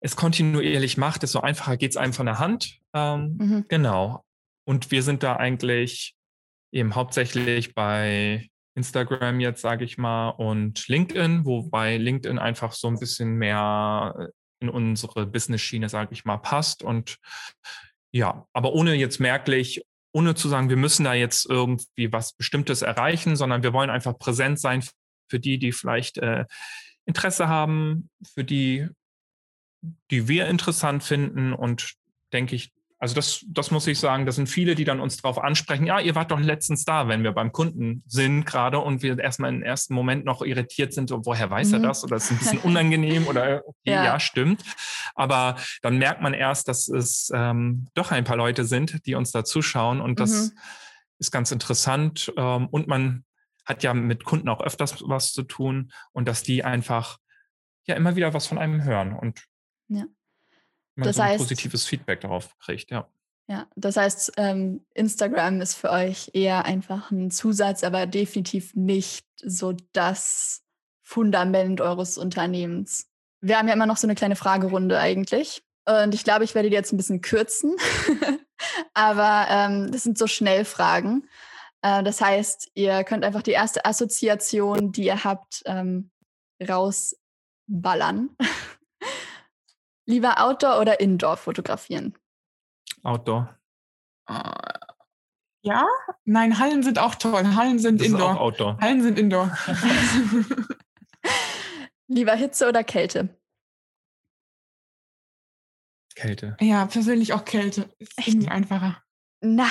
[0.00, 2.78] es kontinuierlich macht, desto einfacher geht es einem von der Hand.
[2.92, 3.64] Ähm, mhm.
[3.68, 4.22] Genau.
[4.66, 6.14] Und wir sind da eigentlich
[6.72, 12.98] eben hauptsächlich bei Instagram jetzt, sage ich mal, und LinkedIn, wobei LinkedIn einfach so ein
[12.98, 14.30] bisschen mehr
[14.64, 16.82] in unsere Business-Schiene, sage ich mal, passt.
[16.82, 17.18] Und
[18.12, 19.82] ja, aber ohne jetzt merklich
[20.14, 24.16] ohne zu sagen, wir müssen da jetzt irgendwie was Bestimmtes erreichen, sondern wir wollen einfach
[24.16, 24.84] präsent sein
[25.28, 26.44] für die, die vielleicht äh,
[27.04, 28.88] Interesse haben, für die,
[30.10, 31.94] die wir interessant finden und
[32.32, 32.72] denke ich,
[33.04, 36.00] also das, das muss ich sagen, das sind viele, die dann uns darauf ansprechen, ja,
[36.00, 39.62] ihr wart doch letztens da, wenn wir beim Kunden sind gerade und wir erstmal im
[39.62, 41.74] ersten Moment noch irritiert sind, so, woher weiß mhm.
[41.74, 42.02] er das?
[42.02, 44.04] Oder ist ein bisschen unangenehm oder okay, ja.
[44.04, 44.18] ja.
[44.18, 44.62] stimmt.
[45.14, 49.32] Aber dann merkt man erst, dass es ähm, doch ein paar Leute sind, die uns
[49.32, 50.58] da zuschauen und das mhm.
[51.18, 52.32] ist ganz interessant.
[52.38, 53.26] Ähm, und man
[53.66, 57.18] hat ja mit Kunden auch öfters was zu tun und dass die einfach
[57.84, 59.44] ja immer wieder was von einem hören und
[59.88, 60.06] ja
[60.96, 63.08] man das so heißt, positives Feedback darauf kriegt, ja.
[63.46, 69.26] Ja, das heißt, ähm, Instagram ist für euch eher einfach ein Zusatz, aber definitiv nicht
[69.36, 70.62] so das
[71.02, 73.06] Fundament eures Unternehmens.
[73.42, 75.62] Wir haben ja immer noch so eine kleine Fragerunde eigentlich.
[75.84, 77.76] Und ich glaube, ich werde die jetzt ein bisschen kürzen.
[78.94, 81.28] aber ähm, das sind so Schnellfragen.
[81.82, 86.10] Äh, das heißt, ihr könnt einfach die erste Assoziation, die ihr habt, ähm,
[86.66, 88.30] rausballern.
[90.06, 92.16] Lieber Outdoor oder Indoor fotografieren?
[93.02, 93.58] Outdoor.
[94.28, 94.50] Uh,
[95.62, 95.86] ja?
[96.24, 97.54] Nein, Hallen sind auch toll.
[97.54, 98.32] Hallen sind das Indoor.
[98.32, 98.78] Ist auch Outdoor.
[98.80, 99.56] Hallen sind Indoor.
[102.06, 103.40] Lieber Hitze oder Kälte?
[106.14, 106.56] Kälte.
[106.60, 107.88] Ja, persönlich auch Kälte.
[107.98, 108.28] Ist Echt?
[108.28, 109.02] irgendwie einfacher.
[109.40, 109.68] Na,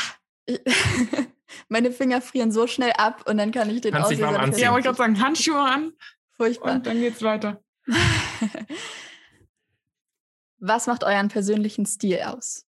[1.70, 4.86] meine Finger frieren so schnell ab und dann kann ich den Auslöser Ja, aber ich
[4.86, 5.94] gerade sagen, Handschuhe an.
[6.36, 6.76] Furchtbar.
[6.76, 7.62] Und dann geht's weiter.
[10.66, 12.66] Was macht euren persönlichen Stil aus?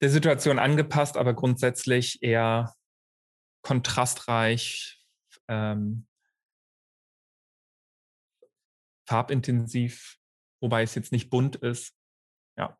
[0.00, 2.74] Der Situation angepasst, aber grundsätzlich eher
[3.62, 5.00] kontrastreich,
[5.46, 6.08] ähm,
[9.06, 10.18] farbintensiv,
[10.60, 11.94] wobei es jetzt nicht bunt ist.
[12.58, 12.76] Ja.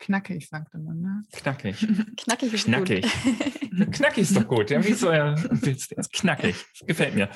[0.00, 1.22] Knackig, sagte man, ne?
[1.30, 1.78] Knackig.
[2.16, 3.02] knackig ist knackig.
[3.22, 3.92] gut.
[3.92, 4.70] knackig ist doch gut.
[4.70, 5.92] Ja, wie so willst.
[5.92, 6.56] ist knackig.
[6.88, 7.30] Gefällt mir.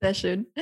[0.00, 0.52] Sehr schön.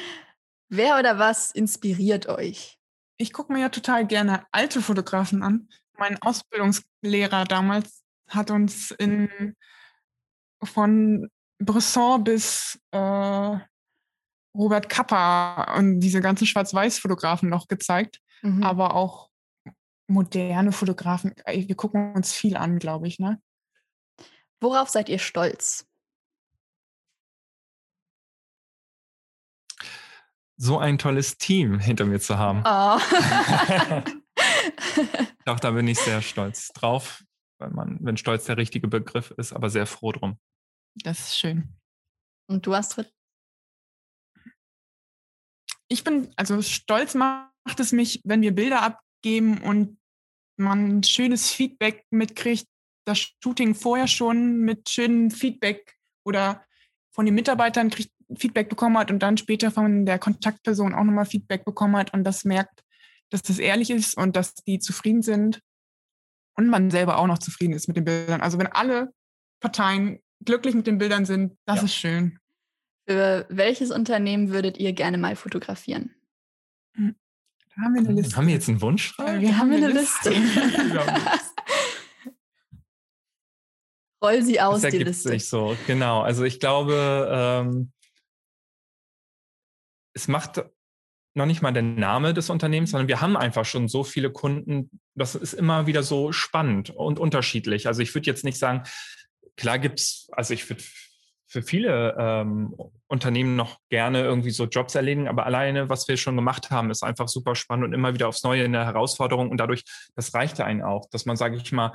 [0.69, 2.76] Wer oder was inspiriert euch?
[3.17, 5.69] Ich gucke mir ja total gerne alte Fotografen an.
[5.99, 9.57] Mein Ausbildungslehrer damals hat uns in,
[10.63, 13.59] von Bresson bis äh,
[14.57, 18.63] Robert Kappa und diese ganzen Schwarz-Weiß-Fotografen noch gezeigt, mhm.
[18.63, 19.31] aber auch
[20.09, 21.35] moderne Fotografen.
[21.47, 23.19] Wir gucken uns viel an, glaube ich.
[23.19, 23.41] Ne?
[24.61, 25.87] Worauf seid ihr stolz?
[30.57, 32.63] So ein tolles Team hinter mir zu haben.
[32.65, 32.99] Oh.
[35.45, 37.25] Doch, da bin ich sehr stolz drauf,
[37.59, 40.39] weil man, wenn stolz der richtige Begriff ist, aber sehr froh drum.
[40.95, 41.77] Das ist schön.
[42.49, 43.13] Und du, Astrid?
[45.89, 49.99] Ich bin, also stolz macht es mich, wenn wir Bilder abgeben und
[50.57, 52.67] man schönes Feedback mitkriegt,
[53.05, 56.65] das Shooting vorher schon mit schönem Feedback oder
[57.15, 61.27] von den Mitarbeitern kriegt Feedback bekommen hat und dann später von der Kontaktperson auch nochmal
[61.27, 62.83] Feedback bekommen hat und das merkt,
[63.31, 65.61] dass das ehrlich ist und dass die zufrieden sind
[66.57, 68.41] und man selber auch noch zufrieden ist mit den Bildern.
[68.41, 69.13] Also wenn alle
[69.61, 71.85] Parteien glücklich mit den Bildern sind, das ja.
[71.85, 72.39] ist schön.
[73.09, 76.15] Für welches Unternehmen würdet ihr gerne mal fotografieren?
[76.95, 77.15] Hm.
[77.77, 78.37] Da haben wir eine Liste.
[78.37, 79.15] Haben wir jetzt einen Wunsch?
[79.19, 80.33] Ja, wir, haben eine Liste.
[84.25, 85.29] Roll sie aus, das die Liste.
[85.29, 86.23] Sich so, genau.
[86.23, 87.93] Also ich glaube, ähm,
[90.17, 90.65] es macht
[91.35, 94.91] noch nicht mal der Name des Unternehmens, sondern wir haben einfach schon so viele Kunden.
[95.15, 97.87] Das ist immer wieder so spannend und unterschiedlich.
[97.87, 98.85] Also ich würde jetzt nicht sagen,
[99.57, 100.83] klar gibt's, also ich würde
[101.47, 102.75] für viele ähm,
[103.07, 107.05] Unternehmen noch gerne irgendwie so Jobs erledigen, aber alleine, was wir schon gemacht haben, ist
[107.05, 109.85] einfach super spannend und immer wieder aufs Neue in der Herausforderung und dadurch,
[110.17, 111.93] das reichte einen auch, dass man, sage ich mal,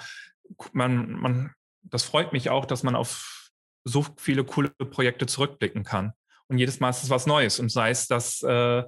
[0.72, 3.50] man, man, das freut mich auch, dass man auf
[3.84, 6.14] so viele coole Projekte zurückblicken kann.
[6.52, 8.84] Und jedes Mal ist es was Neues und sei es, dass äh,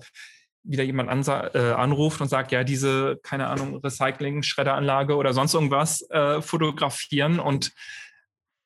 [0.64, 6.42] wieder jemand äh, anruft und sagt, ja, diese, keine Ahnung, Recycling-Schredderanlage oder sonst irgendwas äh,
[6.42, 7.72] fotografieren und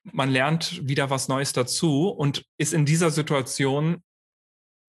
[0.04, 4.04] man lernt wieder was Neues dazu und ist in dieser Situation,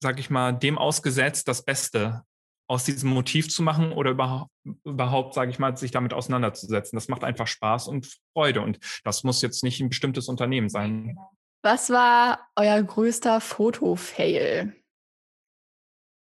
[0.02, 2.22] sag ich mal, dem ausgesetzt, das Beste
[2.66, 4.50] aus diesem Motiv zu machen oder überhaupt,
[4.84, 6.96] überhaupt sage ich mal, sich damit auseinanderzusetzen.
[6.96, 11.18] Das macht einfach Spaß und Freude und das muss jetzt nicht ein bestimmtes Unternehmen sein.
[11.62, 14.74] Was war euer größter Foto-Fail?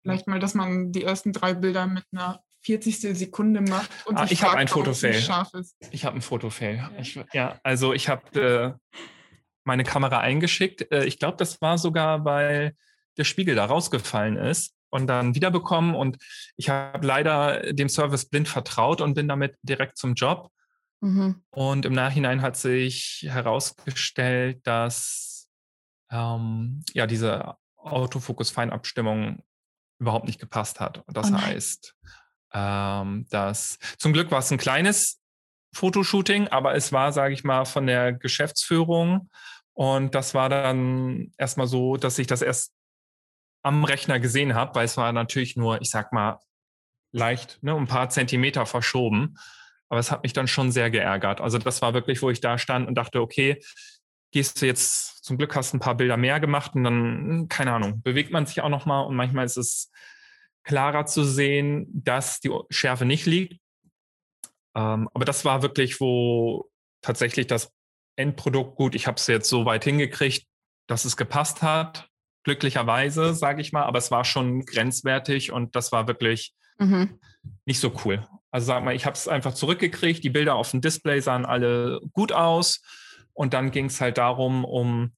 [0.02, 3.16] Vielleicht mal, dass man die ersten drei Bilder mit einer 40.
[3.16, 5.22] Sekunde macht und ah, ich habe ein Fotofail.
[5.90, 6.76] Ich habe ein Fotofail.
[6.76, 6.90] Ja.
[6.98, 8.98] Ich, ja, also ich habe äh,
[9.64, 10.90] meine Kamera eingeschickt.
[10.90, 12.74] Äh, ich glaube, das war sogar, weil
[13.18, 15.94] der Spiegel da rausgefallen ist und dann wiederbekommen.
[15.94, 16.18] Und
[16.56, 20.50] ich habe leider dem Service blind vertraut und bin damit direkt zum Job.
[21.04, 21.42] Mhm.
[21.50, 25.50] Und im Nachhinein hat sich herausgestellt, dass
[26.10, 29.42] ähm, ja diese Autofokus-Feinabstimmung
[29.98, 31.04] überhaupt nicht gepasst hat.
[31.08, 31.94] Das oh heißt,
[32.54, 35.20] ähm, dass zum Glück war es ein kleines
[35.74, 39.28] Fotoshooting, aber es war, sage ich mal, von der Geschäftsführung.
[39.74, 42.72] Und das war dann erstmal so, dass ich das erst
[43.62, 46.38] am Rechner gesehen habe, weil es war natürlich nur, ich sag mal,
[47.12, 49.36] leicht, ne, ein paar Zentimeter verschoben.
[49.88, 51.40] Aber es hat mich dann schon sehr geärgert.
[51.40, 53.62] Also das war wirklich, wo ich da stand und dachte, okay,
[54.32, 57.72] gehst du jetzt, zum Glück hast du ein paar Bilder mehr gemacht und dann, keine
[57.72, 59.90] Ahnung, bewegt man sich auch nochmal und manchmal ist es
[60.64, 63.60] klarer zu sehen, dass die Schärfe nicht liegt.
[64.74, 66.68] Ähm, aber das war wirklich, wo
[67.00, 67.72] tatsächlich das
[68.16, 70.46] Endprodukt, gut, ich habe es jetzt so weit hingekriegt,
[70.88, 72.08] dass es gepasst hat,
[72.44, 77.20] glücklicherweise, sage ich mal, aber es war schon grenzwertig und das war wirklich mhm.
[77.66, 78.26] nicht so cool.
[78.54, 82.00] Also sag mal, ich habe es einfach zurückgekriegt, die Bilder auf dem Display sahen alle
[82.12, 82.82] gut aus
[83.32, 85.10] und dann ging es halt darum, um,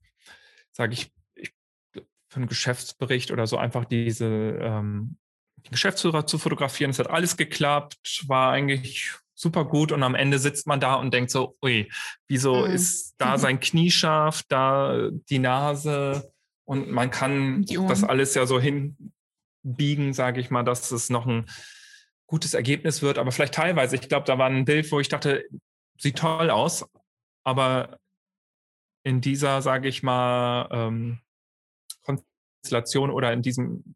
[0.72, 1.12] sage ich,
[1.92, 5.18] für einen Geschäftsbericht oder so einfach diese ähm,
[5.70, 6.92] Geschäftsführer zu fotografieren.
[6.92, 11.12] Es hat alles geklappt, war eigentlich super gut und am Ende sitzt man da und
[11.12, 11.92] denkt so, ui,
[12.28, 12.72] wieso mhm.
[12.72, 16.32] ist da sein Knie scharf, da die Nase
[16.64, 21.44] und man kann das alles ja so hinbiegen, sage ich mal, dass es noch ein
[22.26, 23.96] gutes Ergebnis wird, aber vielleicht teilweise.
[23.96, 25.44] Ich glaube, da war ein Bild, wo ich dachte,
[25.98, 26.84] sieht toll aus,
[27.44, 27.98] aber
[29.04, 31.20] in dieser, sage ich mal, ähm,
[32.02, 33.94] Konstellation oder in diesem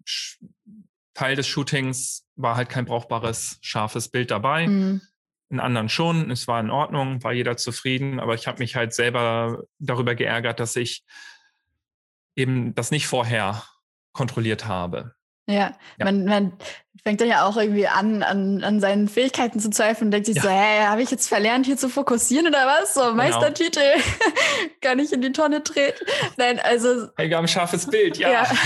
[1.14, 4.68] Teil des Shootings war halt kein brauchbares, scharfes Bild dabei.
[4.68, 5.00] Mhm.
[5.50, 8.94] In anderen schon, es war in Ordnung, war jeder zufrieden, aber ich habe mich halt
[8.94, 11.04] selber darüber geärgert, dass ich
[12.36, 13.64] eben das nicht vorher
[14.12, 15.14] kontrolliert habe.
[15.50, 16.04] Ja, ja.
[16.04, 16.52] Man, man,
[17.02, 20.36] fängt dann ja auch irgendwie an, an, an seinen Fähigkeiten zu zweifeln und denkt sich
[20.36, 20.42] ja.
[20.42, 22.92] so, hey, habe ich jetzt verlernt, hier zu fokussieren oder was?
[22.92, 23.14] So, genau.
[23.14, 23.80] Meistertitel,
[24.82, 26.04] kann ich in die Tonne treten?
[26.36, 27.08] Nein, also.
[27.16, 28.30] Helga, ein scharfes Bild, ja.
[28.30, 28.46] ja.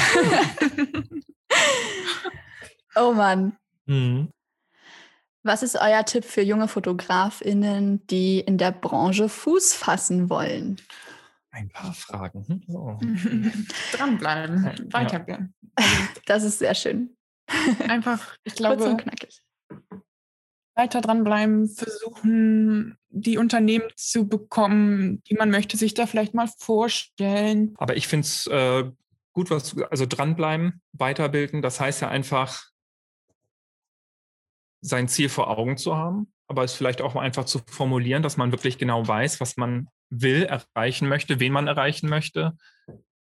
[2.97, 3.57] Oh Mann.
[3.87, 4.31] Mhm.
[5.43, 10.81] Was ist euer Tipp für junge FotografInnen, die in der Branche Fuß fassen wollen?
[11.55, 12.65] Ein paar Fragen.
[12.67, 12.99] Oh.
[13.93, 15.55] Dranbleiben, weitergehen.
[16.27, 17.17] Das ist sehr schön.
[17.89, 19.43] Einfach, ich glaube, Kurz und knackig.
[20.75, 27.75] weiter dranbleiben, versuchen, die Unternehmen zu bekommen, die man möchte, sich da vielleicht mal vorstellen.
[27.77, 28.91] Aber ich finde es äh,
[29.33, 31.63] gut, was also dranbleiben, weiterbilden.
[31.63, 32.65] Das heißt ja einfach,
[34.81, 38.51] sein Ziel vor Augen zu haben, aber es vielleicht auch einfach zu formulieren, dass man
[38.53, 42.57] wirklich genau weiß, was man will, erreichen möchte, wen man erreichen möchte,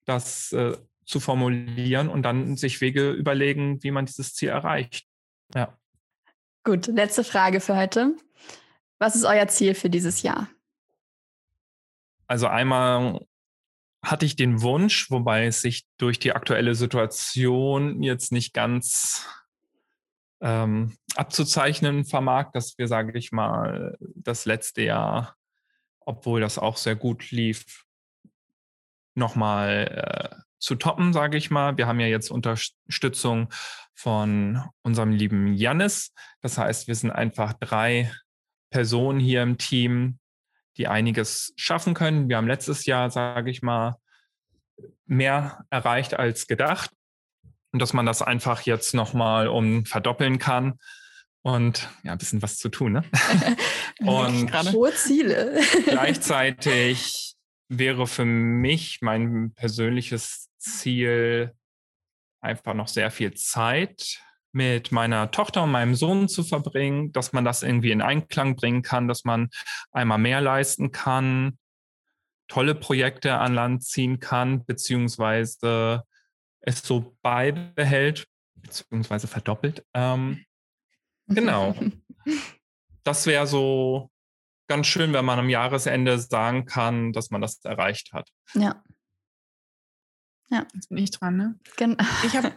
[0.04, 5.06] das äh, zu formulieren und dann sich Wege überlegen, wie man dieses Ziel erreicht.
[5.54, 5.76] Ja.
[6.64, 8.16] Gut, letzte Frage für heute.
[8.98, 10.48] Was ist euer Ziel für dieses Jahr?
[12.26, 13.26] Also einmal
[14.02, 19.26] hatte ich den Wunsch, wobei es sich durch die aktuelle Situation jetzt nicht ganz
[20.40, 25.36] ähm, abzuzeichnen vermag, dass wir, sage ich mal, das letzte Jahr,
[26.06, 27.84] obwohl das auch sehr gut lief,
[29.14, 31.76] nochmal äh, zu toppen, sage ich mal.
[31.76, 33.52] Wir haben ja jetzt Unterstützung
[33.94, 36.12] von unserem lieben Jannis.
[36.40, 38.10] Das heißt, wir sind einfach drei
[38.70, 40.18] Personen hier im Team,
[40.76, 42.28] die einiges schaffen können.
[42.28, 43.96] Wir haben letztes Jahr, sage ich mal,
[45.06, 46.90] mehr erreicht als gedacht.
[47.72, 50.78] und dass man das einfach jetzt nochmal um verdoppeln kann.
[51.44, 53.04] Und ja, ein bisschen was zu tun, ne?
[54.00, 55.60] und hohe Ziele.
[55.84, 57.34] gleichzeitig
[57.68, 61.52] wäre für mich mein persönliches Ziel
[62.40, 64.22] einfach noch sehr viel Zeit
[64.52, 68.80] mit meiner Tochter und meinem Sohn zu verbringen, dass man das irgendwie in Einklang bringen
[68.80, 69.50] kann, dass man
[69.92, 71.58] einmal mehr leisten kann,
[72.48, 76.04] tolle Projekte an Land ziehen kann, beziehungsweise
[76.60, 79.84] es so beibehält, beziehungsweise verdoppelt.
[79.92, 80.44] Ähm,
[81.28, 81.74] genau.
[83.04, 84.10] das wäre so
[84.66, 88.30] ganz schön, wenn man am Jahresende sagen kann, dass man das erreicht hat.
[88.54, 88.82] Ja.
[90.48, 90.66] Ja.
[90.74, 91.58] Jetzt bin ich dran, ne?
[91.76, 92.02] Genau.
[92.24, 92.52] Ich habe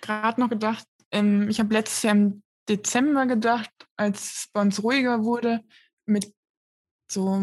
[0.00, 4.82] gerade noch gedacht, ähm, ich habe letztes Jahr im Dezember gedacht, als es bei uns
[4.82, 5.62] ruhiger wurde,
[6.04, 6.32] mit
[7.10, 7.40] so,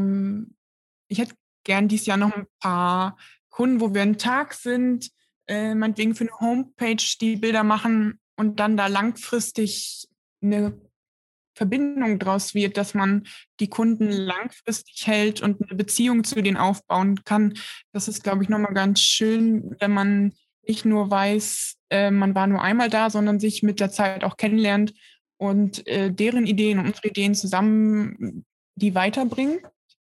[1.08, 3.18] ich hätte gern dieses Jahr noch ein paar
[3.50, 5.12] Kunden, wo wir einen Tag sind,
[5.48, 10.08] äh, meinetwegen für eine Homepage die Bilder machen und dann da langfristig
[10.44, 10.80] eine
[11.56, 13.24] Verbindung draus wird, dass man
[13.60, 17.54] die Kunden langfristig hält und eine Beziehung zu denen aufbauen kann.
[17.92, 20.34] Das ist, glaube ich, nochmal ganz schön, wenn man
[20.66, 24.38] nicht nur weiß, äh, man war nur einmal da, sondern sich mit der Zeit auch
[24.38, 24.94] kennenlernt
[25.38, 29.60] und äh, deren Ideen und unsere Ideen zusammen die weiterbringen.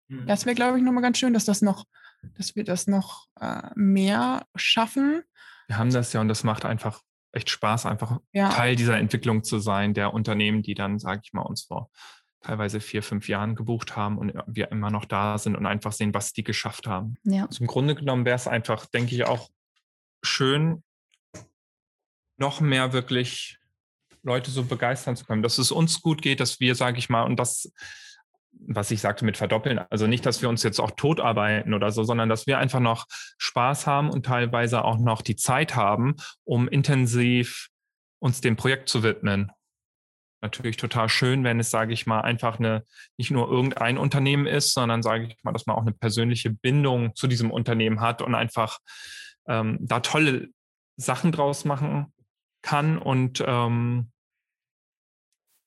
[0.07, 0.27] Mhm.
[0.27, 1.85] Das wäre, glaube ich, nochmal ganz schön, dass das noch,
[2.37, 5.23] dass wir das noch äh, mehr schaffen.
[5.67, 8.49] Wir haben das ja und das macht einfach echt Spaß, einfach ja.
[8.49, 11.89] Teil dieser Entwicklung zu sein, der Unternehmen, die dann, sage ich mal, uns vor
[12.41, 16.13] teilweise vier, fünf Jahren gebucht haben und wir immer noch da sind und einfach sehen,
[16.13, 17.15] was die geschafft haben.
[17.23, 17.45] Ja.
[17.45, 19.49] Also Grunde genommen wäre es einfach, denke ich, auch
[20.23, 20.83] schön,
[22.37, 23.59] noch mehr wirklich
[24.23, 27.23] Leute so begeistern zu können, dass es uns gut geht, dass wir, sage ich mal,
[27.23, 27.71] und das,
[28.51, 31.91] was ich sagte mit verdoppeln, also nicht, dass wir uns jetzt auch tot arbeiten oder
[31.91, 33.05] so, sondern dass wir einfach noch
[33.37, 37.69] Spaß haben und teilweise auch noch die Zeit haben, um intensiv
[38.19, 39.51] uns dem Projekt zu widmen.
[40.41, 42.83] Natürlich total schön, wenn es, sage ich mal, einfach eine,
[43.17, 47.15] nicht nur irgendein Unternehmen ist, sondern sage ich mal, dass man auch eine persönliche Bindung
[47.15, 48.79] zu diesem Unternehmen hat und einfach
[49.47, 50.49] ähm, da tolle
[50.97, 52.13] Sachen draus machen
[52.63, 54.11] kann und ähm,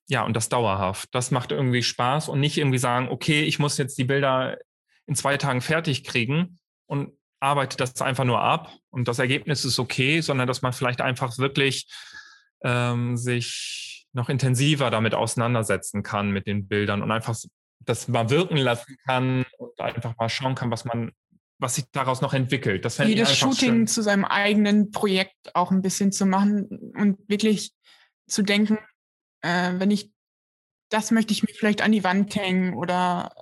[0.09, 1.09] ja, und das dauerhaft.
[1.13, 4.59] Das macht irgendwie Spaß und nicht irgendwie sagen, okay, ich muss jetzt die Bilder
[5.07, 9.79] in zwei Tagen fertig kriegen und arbeite das einfach nur ab und das Ergebnis ist
[9.79, 11.87] okay, sondern dass man vielleicht einfach wirklich
[12.63, 17.37] ähm, sich noch intensiver damit auseinandersetzen kann mit den Bildern und einfach
[17.81, 21.13] das mal wirken lassen kann und einfach mal schauen kann, was man
[21.59, 22.85] was sich daraus noch entwickelt.
[22.85, 23.87] Das Jedes Shooting schön.
[23.87, 27.73] zu seinem eigenen Projekt auch ein bisschen zu machen und wirklich
[28.27, 28.79] zu denken,
[29.45, 30.11] äh, wenn ich,
[30.89, 33.35] das möchte ich mir vielleicht an die Wand hängen oder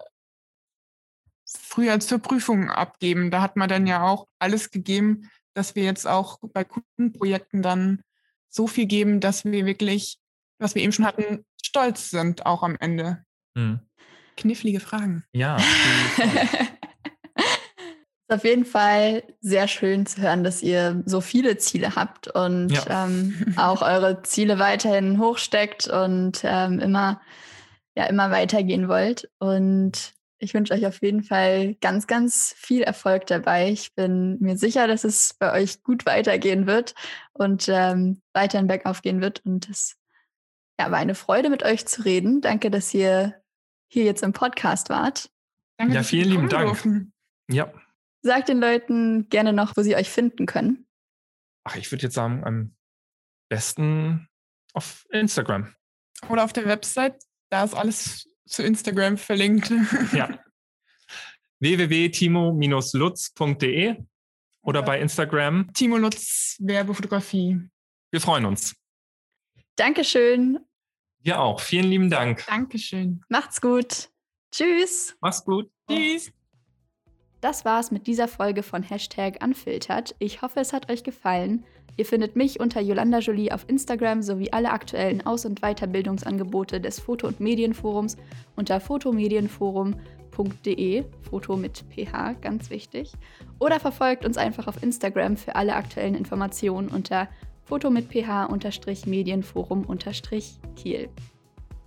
[1.45, 3.31] früher zur Prüfung abgeben.
[3.31, 8.03] Da hat man dann ja auch alles gegeben, dass wir jetzt auch bei Kundenprojekten dann
[8.49, 10.19] so viel geben, dass wir wirklich,
[10.59, 13.25] was wir eben schon hatten, stolz sind auch am Ende.
[13.57, 13.81] Hm.
[14.37, 15.25] Knifflige Fragen.
[15.33, 15.59] Ja.
[18.33, 23.05] auf jeden Fall sehr schön zu hören, dass ihr so viele Ziele habt und ja.
[23.07, 27.21] ähm, auch eure Ziele weiterhin hochsteckt und ähm, immer,
[27.95, 29.31] ja, immer weitergehen wollt.
[29.39, 33.71] Und ich wünsche euch auf jeden Fall ganz, ganz viel Erfolg dabei.
[33.71, 36.95] Ich bin mir sicher, dass es bei euch gut weitergehen wird
[37.33, 39.45] und ähm, weiterhin bergauf gehen wird.
[39.45, 39.97] Und es
[40.81, 42.41] ja, war eine Freude, mit euch zu reden.
[42.41, 43.35] Danke, dass ihr
[43.87, 45.31] hier jetzt im Podcast wart.
[45.79, 47.09] Danke, ja, vielen lieben Dank.
[47.49, 47.73] Ja.
[48.23, 50.87] Sagt den Leuten gerne noch, wo sie euch finden können.
[51.65, 52.77] Ach, ich würde jetzt sagen, am
[53.49, 54.29] besten
[54.75, 55.75] auf Instagram.
[56.29, 57.21] Oder auf der Website.
[57.51, 59.73] Da ist alles zu Instagram verlinkt.
[60.13, 60.39] Ja.
[61.61, 63.97] www.timo-lutz.de
[64.63, 65.73] oder bei Instagram.
[65.73, 67.61] Timo Lutz Werbefotografie.
[68.11, 68.75] Wir freuen uns.
[69.77, 70.59] Dankeschön.
[71.21, 71.61] Wir auch.
[71.61, 72.45] Vielen lieben Dank.
[72.47, 73.25] Dankeschön.
[73.29, 74.11] Macht's gut.
[74.53, 75.17] Tschüss.
[75.21, 75.71] Mach's gut.
[75.89, 76.33] Tschüss.
[77.43, 80.15] Das war's mit dieser Folge von Hashtag Unfiltert.
[80.21, 81.65] Ich hoffe, es hat euch gefallen.
[81.97, 87.01] Ihr findet mich unter Yolanda Jolie auf Instagram sowie alle aktuellen Aus- und Weiterbildungsangebote des
[87.01, 88.17] Foto- und Medienforums
[88.55, 93.13] unter fotomedienforum.de, Foto mit PH, ganz wichtig.
[93.59, 97.27] Oder verfolgt uns einfach auf Instagram für alle aktuellen Informationen unter
[97.65, 101.09] Foto mit PH-Medienforum-Kiel.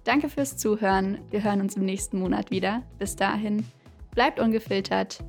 [0.04, 1.20] Danke fürs Zuhören.
[1.32, 2.84] Wir hören uns im nächsten Monat wieder.
[3.00, 3.64] Bis dahin,
[4.14, 5.24] bleibt ungefiltert.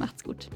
[0.00, 0.48] Macht's gut.